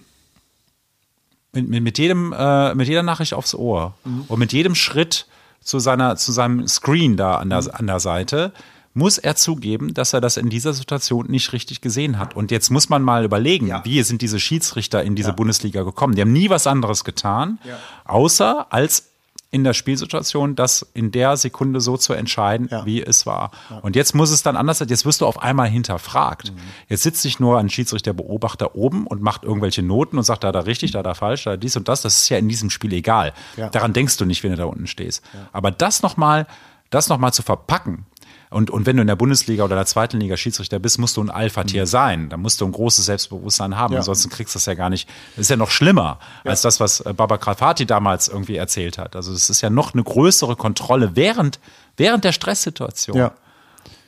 [1.54, 3.96] mit, mit, mit jedem, äh, mit jeder Nachricht aufs Ohr
[4.28, 5.26] und mit jedem Schritt
[5.62, 8.54] zu seiner, zu seinem Screen da an der, an der Seite
[9.00, 12.36] muss er zugeben, dass er das in dieser Situation nicht richtig gesehen hat.
[12.36, 13.84] Und jetzt muss man mal überlegen, Ja.
[13.84, 16.14] wie sind diese Schiedsrichter in diese Bundesliga gekommen?
[16.14, 17.78] Die haben nie was anderes getan, Ja.
[18.06, 19.06] außer als
[19.52, 22.86] in der Spielsituation, das in der Sekunde so zu entscheiden, Ja.
[22.86, 23.50] wie es war.
[23.82, 24.90] Und jetzt muss es dann anders sein.
[24.90, 26.52] Jetzt wirst du auf einmal hinterfragt.
[26.52, 26.58] Mhm.
[26.88, 30.60] Jetzt sitzt sich nur ein Schiedsrichterbeobachter oben und macht irgendwelche Noten und sagt, da da
[30.60, 32.04] richtig, da da falsch, da dies und das.
[32.04, 33.34] Das ist ja in diesem Spiel egal.
[33.58, 33.70] Ja.
[33.70, 35.24] Daran denkst du nicht, wenn du da unten stehst.
[35.52, 36.46] Aber das nochmal
[36.90, 38.06] das nochmal zu verpacken,
[38.52, 41.22] und, und wenn du in der Bundesliga oder der zweiten Liga Schiedsrichter bist, musst du
[41.22, 41.88] ein Alpha-Tier mhm.
[41.88, 42.30] sein.
[42.30, 43.94] Da musst du ein großes Selbstbewusstsein haben.
[43.94, 44.00] Ja.
[44.00, 45.08] Ansonsten kriegst du das ja gar nicht.
[45.36, 46.52] Das ist ja noch schlimmer ja.
[46.52, 49.16] als das, was äh, Baba Grafati damals irgendwie erzählt hat.
[49.16, 51.60] Also es ist ja noch eine größere Kontrolle während,
[51.96, 53.18] während der Stresssituation.
[53.18, 53.34] Ja.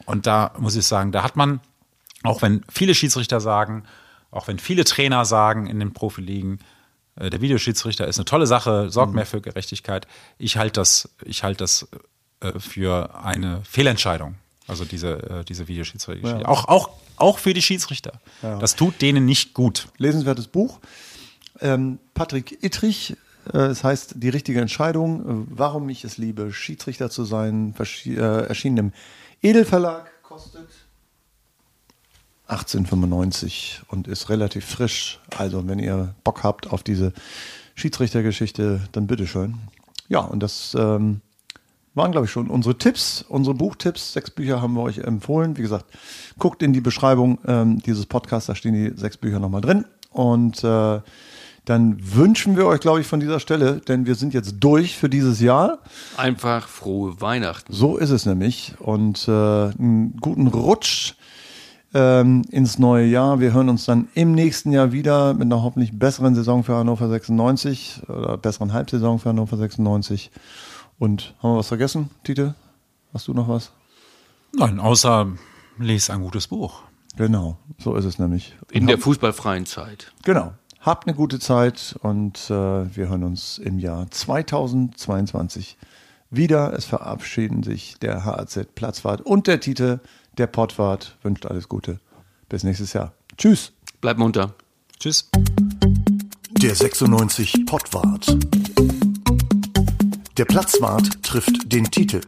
[0.06, 1.60] Und da muss ich sagen, da hat man,
[2.24, 3.84] auch wenn viele Schiedsrichter sagen,
[4.32, 6.60] auch wenn viele Trainer sagen in den Profiligen,
[7.16, 9.18] äh, der Videoschiedsrichter ist eine tolle Sache, sorgt mhm.
[9.18, 10.08] mehr für Gerechtigkeit.
[10.40, 11.88] Ich halte das, ich halte das
[12.42, 14.36] äh, für eine Fehlentscheidung.
[14.68, 16.42] Also diese, äh, diese Videoschiedsrichter.
[16.42, 16.48] Ja.
[16.48, 18.14] Auch, auch, auch für die Schiedsrichter.
[18.42, 18.58] Ja.
[18.60, 19.88] Das tut denen nicht gut.
[19.98, 20.80] Lesenswertes Buch.
[21.60, 23.16] Ähm, Patrick Ittrich,
[23.54, 28.78] äh, es heißt Die richtige Entscheidung, äh, warum ich es liebe, Schiedsrichter zu sein, erschienen
[28.78, 28.94] im
[29.42, 30.70] Edelverlag, kostet
[32.48, 35.20] 1895 und ist relativ frisch.
[35.38, 37.14] Also wenn ihr Bock habt auf diese
[37.76, 39.58] Schiedsrichtergeschichte, dann bitteschön.
[40.10, 41.22] Ja, und das ähm,
[41.94, 44.14] waren, glaube ich, schon unsere Tipps, unsere Buchtipps.
[44.14, 45.58] Sechs Bücher haben wir euch empfohlen.
[45.58, 45.86] Wie gesagt,
[46.38, 49.86] guckt in die Beschreibung ähm, dieses Podcasts, da stehen die sechs Bücher nochmal drin.
[50.12, 51.02] Und äh,
[51.66, 55.10] dann wünschen wir euch, glaube ich, von dieser Stelle, denn wir sind jetzt durch für
[55.10, 55.80] dieses Jahr.
[56.18, 57.72] Einfach frohe Weihnachten.
[57.72, 58.74] So ist es nämlich.
[58.80, 61.14] Und äh, einen guten Rutsch
[61.94, 63.39] ähm, ins neue Jahr.
[63.39, 67.10] Wir hören uns dann im nächsten Jahr wieder mit einer hoffentlich besseren Saison für Hannover
[67.10, 70.32] 96 oder besseren Halbsaison für Hannover 96.
[71.02, 72.54] Und haben wir was vergessen, Tite?
[73.12, 73.72] Hast du noch was?
[74.54, 75.32] Nein, außer
[75.80, 76.84] lese ein gutes Buch.
[77.18, 78.56] Genau, so ist es nämlich.
[78.70, 80.14] In der fußballfreien Zeit.
[80.24, 80.54] Genau.
[80.80, 82.54] Habt eine gute Zeit und äh,
[82.95, 85.80] wir hören uns im Jahr 2022
[86.30, 86.72] wieder.
[86.74, 90.02] Es verabschieden sich der HAZ Platzwart und der Tite,
[90.38, 91.18] der Pottwart.
[91.24, 91.99] Wünscht alles Gute.
[92.47, 93.14] Bis nächstes Jahr.
[93.38, 93.74] Tschüss.
[94.02, 94.54] Bleibt munter.
[94.99, 95.32] Tschüss.
[96.52, 98.38] Der 96 Pottwart.
[100.42, 102.20] Der Platzwart trifft den Titel.